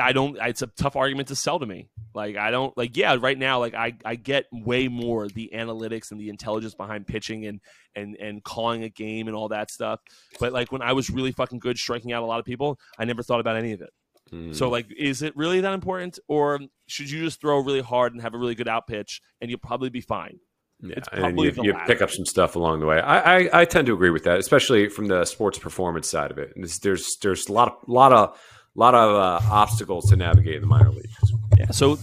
[0.00, 0.36] I don't.
[0.40, 1.88] It's a tough argument to sell to me.
[2.14, 2.96] Like I don't like.
[2.96, 7.06] Yeah, right now, like I I get way more the analytics and the intelligence behind
[7.06, 7.60] pitching and
[7.94, 10.00] and and calling a game and all that stuff.
[10.40, 13.04] But like when I was really fucking good, striking out a lot of people, I
[13.04, 13.90] never thought about any of it.
[14.32, 14.54] Mm.
[14.54, 18.22] So like, is it really that important, or should you just throw really hard and
[18.22, 20.38] have a really good out pitch and you'll probably be fine?
[20.80, 23.00] Yeah, and you, you pick up some stuff along the way.
[23.00, 26.38] I, I, I tend to agree with that, especially from the sports performance side of
[26.38, 26.52] it.
[26.82, 28.38] There's there's a lot of lot of
[28.74, 31.32] lot of uh, obstacles to navigate in the minor leagues.
[31.56, 31.70] Yeah.
[31.70, 31.96] So,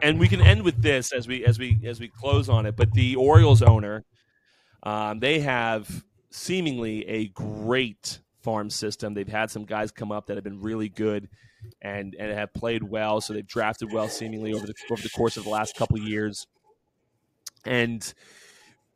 [0.00, 2.76] and we can end with this as we as we as we close on it.
[2.76, 4.04] But the Orioles owner,
[4.82, 9.14] um, they have seemingly a great farm system.
[9.14, 11.28] They've had some guys come up that have been really good
[11.80, 13.20] and and have played well.
[13.20, 16.46] So they've drafted well, seemingly over the over the course of the last couple years.
[17.64, 18.12] And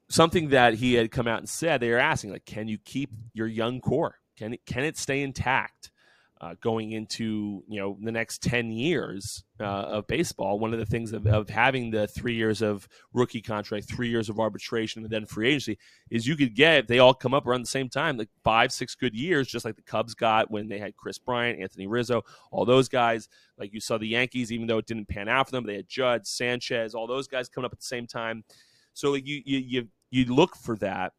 [0.09, 3.11] something that he had come out and said, they are asking, like, can you keep
[3.33, 4.17] your young core?
[4.37, 5.91] Can it can it stay intact?
[6.39, 10.85] Uh, going into you know the next 10 years uh, of baseball one of the
[10.85, 15.11] things of, of, having the three years of rookie contract three years of arbitration and
[15.11, 15.79] then free agency
[16.11, 18.95] is you could get they all come up around the same time like five six
[18.95, 22.65] good years just like the cubs got when they had kris bryant anthony rizzo all
[22.65, 23.29] those guys.
[23.59, 25.89] Like you saw the yankees even though it didn't pan out for them they had
[25.89, 28.45] judge sanchez all those guys coming up at the same time.
[28.93, 31.13] So like you you you, you look for that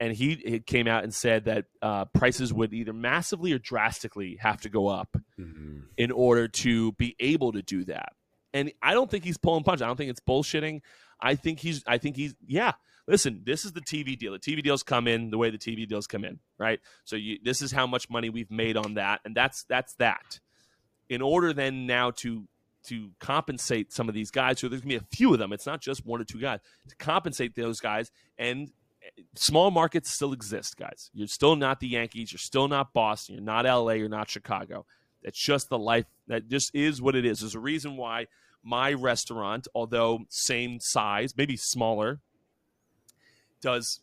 [0.00, 4.62] and he, came out and said that uh, prices would either massively or drastically have
[4.62, 5.80] to go up mm-hmm.
[5.98, 8.14] in order to be able to do that.
[8.54, 9.82] And I don't think he's pulling punch.
[9.82, 10.80] I don't think it's bullshitting.
[11.20, 11.84] I think he's.
[11.86, 12.34] I think he's.
[12.44, 12.72] Yeah.
[13.06, 14.32] Listen, this is the TV deal.
[14.32, 16.80] The TV deals come in the way the TV deals come in, right?
[17.04, 20.40] So you, this is how much money we've made on that, and that's that's that.
[21.08, 22.48] In order then now to
[22.86, 25.52] to compensate some of these guys, so there's gonna be a few of them.
[25.52, 28.70] It's not just one or two guys to compensate those guys and
[29.34, 31.10] small markets still exist, guys.
[31.12, 32.32] You're still not the Yankees.
[32.32, 33.36] You're still not Boston.
[33.36, 33.92] You're not LA.
[33.92, 34.86] You're not Chicago.
[35.22, 36.06] That's just the life.
[36.28, 37.40] That just is what it is.
[37.40, 38.26] There's a reason why
[38.62, 42.20] my restaurant, although same size, maybe smaller,
[43.60, 44.00] does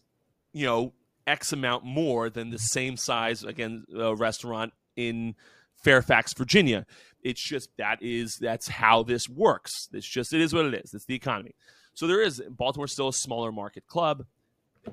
[0.54, 0.94] you know
[1.26, 5.36] X amount more than the same size again uh, restaurant in
[5.84, 6.86] Fairfax, Virginia.
[7.22, 9.90] It's just that is that's how this works.
[9.92, 10.94] It's just it is what it is.
[10.94, 11.56] It's the economy.
[11.94, 14.26] So there is Baltimore's still a smaller market club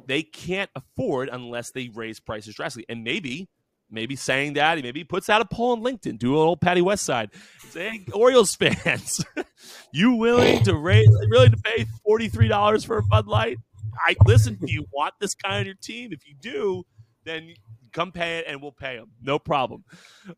[0.07, 2.87] they can't afford unless they raise prices drastically.
[2.89, 3.49] And maybe,
[3.91, 6.81] maybe saying that, he maybe puts out a poll on LinkedIn, do a little Patty
[6.81, 7.31] Westside,
[7.71, 9.25] saying, Orioles fans,
[9.93, 13.59] you willing to raise, willing to pay $43 for a Bud Light?
[14.07, 16.13] I listen, do you want this guy on your team?
[16.13, 16.85] If you do,
[17.25, 17.55] then
[17.93, 19.07] come pay it and we'll pay him.
[19.23, 19.85] No problem.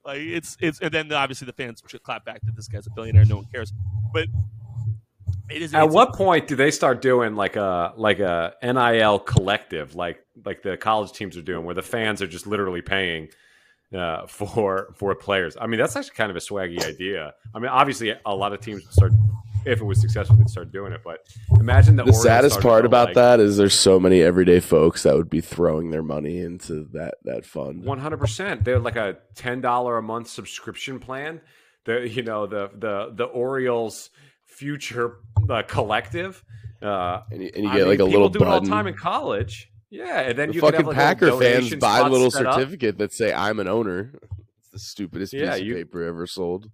[0.04, 2.90] Like it's it's and then obviously the fans should clap back that this guy's a
[2.90, 3.72] billionaire, no one cares.
[4.12, 4.26] But
[5.50, 5.74] it is.
[5.74, 10.62] At what point do they start doing like a like a NIL collective, like like
[10.62, 13.28] the college teams are doing, where the fans are just literally paying
[13.94, 15.56] uh, for for players?
[15.60, 17.34] I mean, that's actually kind of a swaggy idea.
[17.54, 19.12] I mean, obviously, a lot of teams start
[19.66, 21.02] if it was successful, they'd start doing it.
[21.04, 21.26] But
[21.58, 25.16] imagine the, the saddest part about like, that is there's so many everyday folks that
[25.16, 27.84] would be throwing their money into that that fund.
[27.84, 28.64] One hundred percent.
[28.64, 31.40] They're like a ten dollar a month subscription plan.
[31.84, 34.10] The you know the the the Orioles
[34.56, 36.44] future uh, collective.
[36.82, 38.86] Uh, and you, and you get mean, like a little do it all the time
[38.86, 39.70] in college.
[39.90, 43.12] Yeah, and then the you fucking have, like, Packer fans buy a little certificate that
[43.12, 44.12] say I'm an owner.
[44.60, 46.70] It's the stupidest yeah, piece you, of paper ever sold.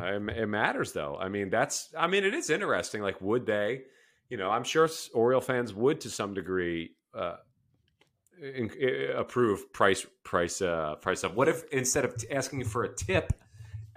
[0.00, 1.16] It matters though.
[1.18, 1.94] I mean, that's.
[1.96, 3.02] I mean, it is interesting.
[3.02, 3.82] Like, would they?
[4.28, 6.92] You know, I'm sure Oriole fans would to some degree.
[7.14, 7.36] Uh,
[8.40, 8.70] in,
[9.16, 11.34] approve price price uh, price up.
[11.34, 13.32] What if instead of asking for a tip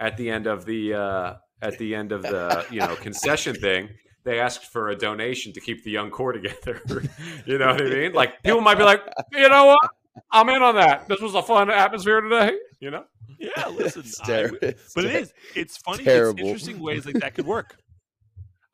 [0.00, 3.88] at the end of the uh, at the end of the you know concession thing,
[4.24, 6.82] they asked for a donation to keep the young core together.
[7.46, 8.12] you know what I mean?
[8.12, 9.02] Like people might be like,
[9.32, 9.90] you know what?
[10.30, 11.08] I'm in on that.
[11.08, 12.58] This was a fun atmosphere today.
[12.80, 13.04] You know?
[13.38, 14.48] Yeah, listen, I,
[14.94, 15.32] but it is.
[15.56, 16.04] It's funny.
[16.04, 16.40] Terrible.
[16.40, 17.76] It's interesting ways like that could work.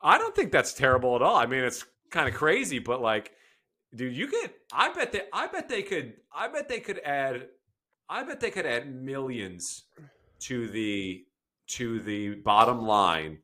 [0.01, 1.35] I don't think that's terrible at all.
[1.35, 3.31] I mean, it's kind of crazy, but like,
[3.95, 4.51] dude, you could.
[4.71, 5.21] I bet they.
[5.33, 6.13] I bet they could.
[6.33, 7.47] I bet they could add.
[8.09, 9.83] I bet they could add millions
[10.41, 11.23] to the
[11.69, 13.39] to the bottom line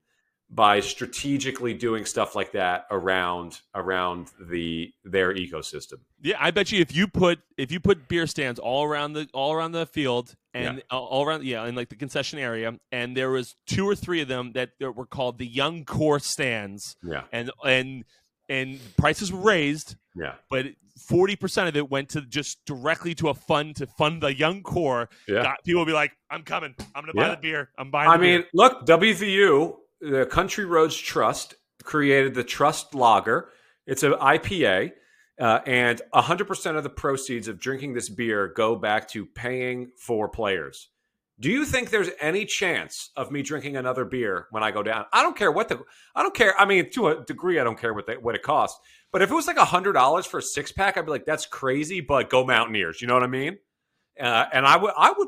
[0.50, 6.00] by strategically doing stuff like that around around the their ecosystem.
[6.22, 9.28] Yeah, I bet you if you put if you put beer stands all around the
[9.34, 10.98] all around the field and yeah.
[10.98, 14.28] all around yeah in like the concession area and there was two or three of
[14.28, 16.96] them that were called the young core stands.
[17.04, 17.24] Yeah.
[17.32, 18.06] And and
[18.48, 19.96] and prices were raised.
[20.16, 20.36] Yeah.
[20.50, 20.68] But
[21.00, 25.10] 40% of it went to just directly to a fund to fund the young core.
[25.28, 25.44] Yeah.
[25.44, 26.74] Got, people will be like, I'm coming.
[26.96, 27.36] I'm going to buy yeah.
[27.36, 27.70] the beer.
[27.78, 33.50] I'm buying I mean, look, WVU the Country Roads Trust created the Trust Lager.
[33.88, 34.92] It's an IPA,
[35.40, 40.28] uh, and 100% of the proceeds of drinking this beer go back to paying for
[40.30, 40.90] players.
[41.40, 45.06] Do you think there's any chance of me drinking another beer when I go down?
[45.12, 45.82] I don't care what the
[46.16, 46.58] I don't care.
[46.58, 48.80] I mean, to a degree, I don't care what what it costs.
[49.12, 51.26] But if it was like a hundred dollars for a six pack, I'd be like,
[51.26, 52.00] that's crazy.
[52.00, 53.02] But go Mountaineers.
[53.02, 53.58] You know what I mean?
[54.20, 55.28] Uh, and I would I would.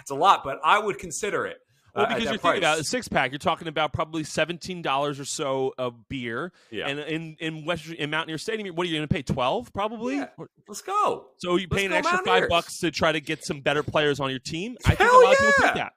[0.00, 1.58] It's a lot, but I would consider it.
[1.94, 2.52] Well, uh, because you're price.
[2.52, 6.52] thinking about a six pack, you're talking about probably seventeen dollars or so of beer.
[6.70, 6.88] Yeah.
[6.88, 9.22] And in in West in Mountaineer Stadium, what are you going to pay?
[9.22, 10.16] Twelve, probably.
[10.16, 10.28] Yeah.
[10.66, 11.26] Let's go.
[11.38, 14.30] So you pay an extra five bucks to try to get some better players on
[14.30, 14.76] your team.
[14.86, 15.48] I Hell think a lot yeah.
[15.48, 15.92] of people that.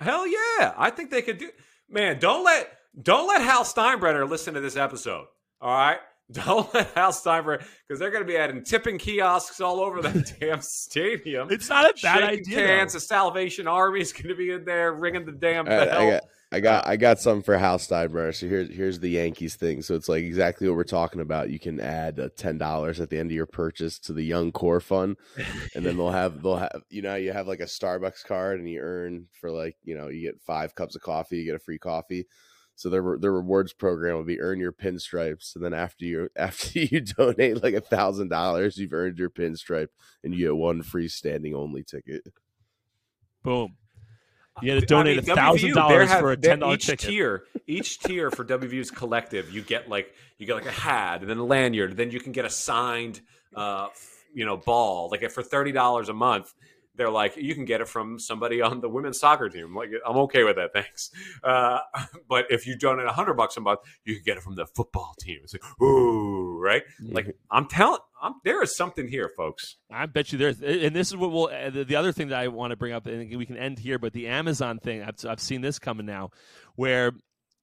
[0.00, 0.74] Hell yeah!
[0.76, 1.50] I think they could do.
[1.88, 2.70] Man, don't let
[3.00, 5.26] don't let Hal Steinbrenner listen to this episode.
[5.60, 5.98] All right,
[6.32, 10.34] don't let Hal Steinbrenner because they're going to be adding tipping kiosks all over that
[10.40, 11.50] damn stadium.
[11.50, 12.66] It's not a bad idea.
[12.66, 15.88] Cans, the Salvation Army is going to be in there ringing the damn bell.
[15.88, 16.22] I, got,
[16.52, 18.34] I got, I got some for Hal Steinbrenner.
[18.34, 19.80] So here's here's the Yankees thing.
[19.80, 21.48] So it's like exactly what we're talking about.
[21.48, 24.52] You can add uh, ten dollars at the end of your purchase to the Young
[24.52, 25.16] Core Fund,
[25.74, 28.68] and then they'll have they'll have you know you have like a Starbucks card and
[28.68, 31.58] you earn for like you know you get five cups of coffee, you get a
[31.58, 32.26] free coffee
[32.78, 36.78] so their their rewards program will be earn your pinstripes, and then after you after
[36.78, 39.88] you donate like a thousand dollars, you've earned your pinstripe,
[40.22, 42.22] and you get one free standing only ticket.
[43.42, 43.74] Boom.
[44.62, 47.08] You had to donate a thousand dollars for a ten dollar ticket.
[47.08, 51.28] Tier, each tier for WVU's collective, you get like you get like a hat and
[51.28, 51.96] then a lanyard.
[51.96, 53.20] Then you can get a signed,
[53.56, 53.88] uh,
[54.32, 55.08] you know, ball.
[55.10, 56.54] Like for thirty dollars a month,
[56.98, 59.66] they're like, you can get it from somebody on the women's soccer team.
[59.66, 61.10] I'm like, I'm okay with that, thanks.
[61.42, 61.78] Uh,
[62.28, 64.66] but if you donate a hundred bucks a month, you can get it from the
[64.66, 65.38] football team.
[65.44, 66.82] It's like, ooh, right?
[67.02, 67.14] Mm-hmm.
[67.14, 69.76] Like I'm telling, I'm, there is something here, folks.
[69.90, 71.46] I bet you there's, and this is what we'll.
[71.46, 73.78] Uh, the, the other thing that I want to bring up, and we can end
[73.78, 76.30] here, but the Amazon thing, I've, I've seen this coming now,
[76.74, 77.12] where,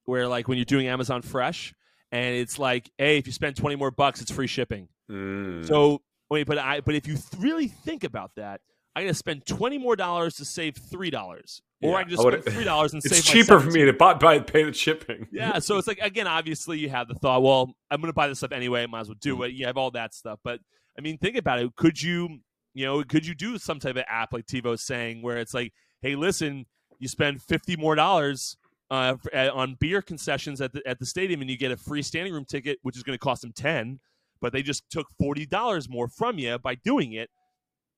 [0.06, 1.74] where like when you're doing Amazon Fresh,
[2.10, 4.88] and it's like, hey, if you spend twenty more bucks, it's free shipping.
[5.10, 5.66] Mm.
[5.66, 8.60] So wait, but I, but if you th- really think about that
[8.96, 11.96] I got to spend twenty more dollars to save three dollars, or yeah.
[11.96, 13.18] I can just spend three dollars and it's save.
[13.18, 15.28] It's cheaper for me to buy, buy pay the shipping.
[15.30, 18.26] yeah, so it's like again, obviously you have the thought, well, I'm going to buy
[18.26, 18.86] this stuff anyway.
[18.86, 19.48] Might as well do mm.
[19.48, 19.52] it.
[19.52, 20.60] You have all that stuff, but
[20.98, 21.76] I mean, think about it.
[21.76, 22.38] Could you,
[22.72, 25.74] you know, could you do some type of app like TiVo's saying, where it's like,
[26.00, 26.64] hey, listen,
[26.98, 28.56] you spend fifty more dollars
[28.90, 32.32] uh, on beer concessions at the at the stadium, and you get a free standing
[32.32, 34.00] room ticket, which is going to cost them ten,
[34.40, 37.28] but they just took forty dollars more from you by doing it.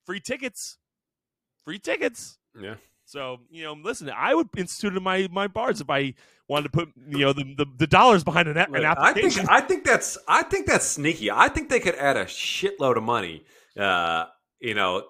[0.05, 0.77] Free tickets
[1.69, 2.39] free tickets.
[2.59, 2.75] Yeah.
[3.05, 6.15] So you know, listen, I would institute in my my bars if I
[6.47, 9.47] wanted to put you know the the, the dollars behind an, an application.
[9.47, 11.29] I think I think that's I think that's sneaky.
[11.29, 13.43] I think they could add a shitload of money.
[13.77, 14.25] Uh,
[14.59, 15.03] you know,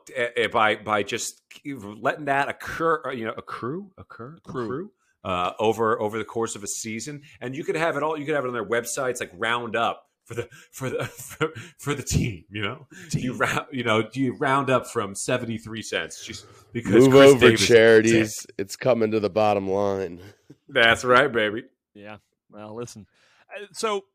[0.51, 3.03] by by just letting that occur.
[3.05, 4.63] Uh, you know, accrue, occur, accrue.
[4.65, 4.91] accrue
[5.23, 8.17] uh, over over the course of a season, and you could have it all.
[8.17, 11.51] You could have it on their websites, like round up for the for the for,
[11.77, 12.45] for the team.
[12.51, 13.23] You know, team.
[13.23, 17.31] you round you know you round up from seventy three cents just because move Chris
[17.31, 18.47] over Davis charities.
[18.57, 20.21] It's coming to the bottom line.
[20.69, 21.63] That's right, baby.
[21.95, 22.17] Yeah.
[22.51, 23.07] Well, listen.
[23.49, 24.05] Uh, so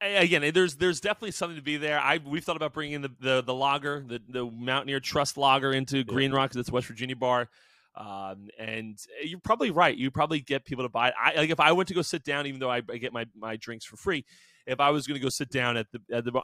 [0.00, 1.98] again, there's there's definitely something to be there.
[1.98, 6.04] I we've thought about bringing the the, the lager, the the Mountaineer Trust lager into
[6.04, 7.48] Green Rock because it's West Virginia bar.
[7.96, 9.96] Um, and you're probably right.
[9.96, 11.14] You probably get people to buy it.
[11.20, 13.26] I like if I went to go sit down, even though I, I get my
[13.36, 14.24] my drinks for free
[14.70, 16.40] if I was going to go sit down at the, at the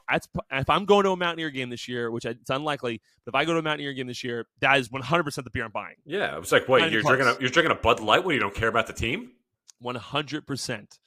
[0.51, 3.45] if I'm going to a Mountaineer game this year, which it's unlikely, but if I
[3.45, 5.95] go to a Mountaineer game this year, that is 100 percent the beer I'm buying.
[6.05, 8.53] Yeah, it's like wait, you're drinking a, you're drinking a Bud Light when you don't
[8.55, 9.31] care about the team.
[9.79, 10.99] 100 percent.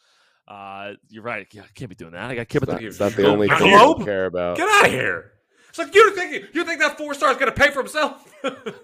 [0.48, 1.46] Uh, you're right.
[1.52, 2.30] Yeah, I can't be doing that.
[2.30, 2.86] I got to care about the.
[2.86, 4.56] It's not the only thing I care about.
[4.56, 5.32] Get out of here.
[5.68, 8.26] It's like you think you think that four star is going to pay for himself?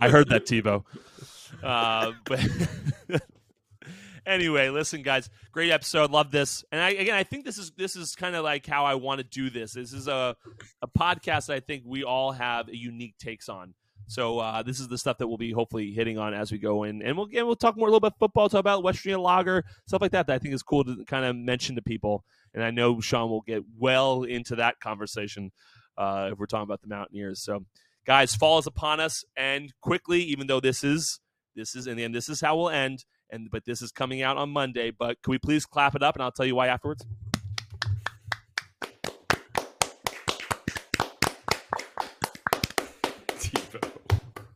[0.01, 0.85] I heard that, TiVo.
[1.63, 2.41] Uh, but
[4.27, 6.11] anyway, listen, guys, great episode.
[6.11, 8.85] Love this, and I, again, I think this is this is kind of like how
[8.85, 9.73] I want to do this.
[9.73, 10.37] This is a
[10.83, 13.75] a podcast that I think we all have unique takes on.
[14.09, 16.85] So uh, this is the stuff that we'll be hopefully hitting on as we go
[16.85, 19.19] in, and we'll and we'll talk more a little bit football, talk about West Virginia
[19.19, 20.27] Lager, stuff like that.
[20.27, 22.25] That I think is cool to kind of mention to people.
[22.55, 25.51] And I know Sean will get well into that conversation
[25.99, 27.43] uh, if we're talking about the Mountaineers.
[27.43, 27.65] So,
[28.07, 31.21] guys, fall is upon us, and quickly, even though this is
[31.57, 33.05] this is in the end, this is how we'll end.
[33.31, 34.91] And but this is coming out on Monday.
[34.91, 37.05] But can we please clap it up, and I'll tell you why afterwards.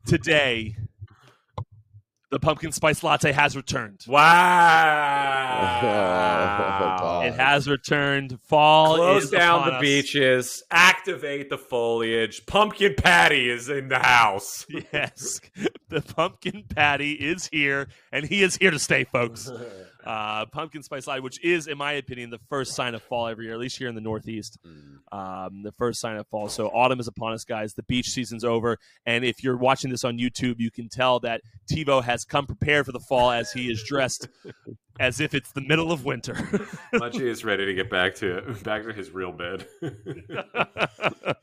[0.06, 0.74] Today,
[2.30, 4.04] the pumpkin spice latte has returned.
[4.06, 5.56] Wow.
[7.02, 8.38] Oh, it has returned.
[8.42, 9.80] Fall Close is down upon the us.
[9.82, 10.62] beaches.
[10.70, 12.44] Activate the foliage.
[12.46, 14.66] Pumpkin patty is in the house.
[14.92, 15.40] Yes,
[15.88, 19.50] the pumpkin patty is here, and he is here to stay, folks.
[20.04, 23.44] Uh, pumpkin spice latte, which is, in my opinion, the first sign of fall every
[23.46, 24.58] year, at least here in the Northeast.
[25.12, 26.48] Um, the first sign of fall.
[26.48, 27.74] So autumn is upon us, guys.
[27.74, 31.42] The beach season's over, and if you're watching this on YouTube, you can tell that
[31.70, 34.28] TiVo has come prepared for the fall as he is dressed
[35.00, 36.34] as if it's the middle of winter.
[36.94, 39.66] Munchie is ready to get back to back to his real bed.
[39.82, 41.34] I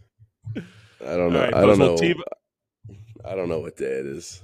[1.15, 1.39] don't know.
[1.39, 1.95] All right, I don't know.
[1.95, 2.21] TiVo-
[3.25, 4.41] I don't know what day it is.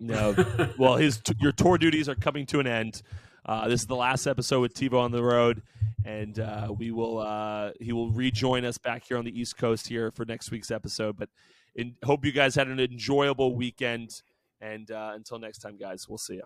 [0.00, 0.34] No.
[0.78, 3.02] Well, his your tour duties are coming to an end.
[3.48, 5.62] Uh, this is the last episode with TiVo on the road,
[6.04, 9.88] and uh, we will uh, he will rejoin us back here on the East Coast
[9.88, 11.16] here for next week's episode.
[11.16, 11.30] But
[11.74, 14.20] in, hope you guys had an enjoyable weekend,
[14.60, 16.42] and uh, until next time, guys, we'll see you.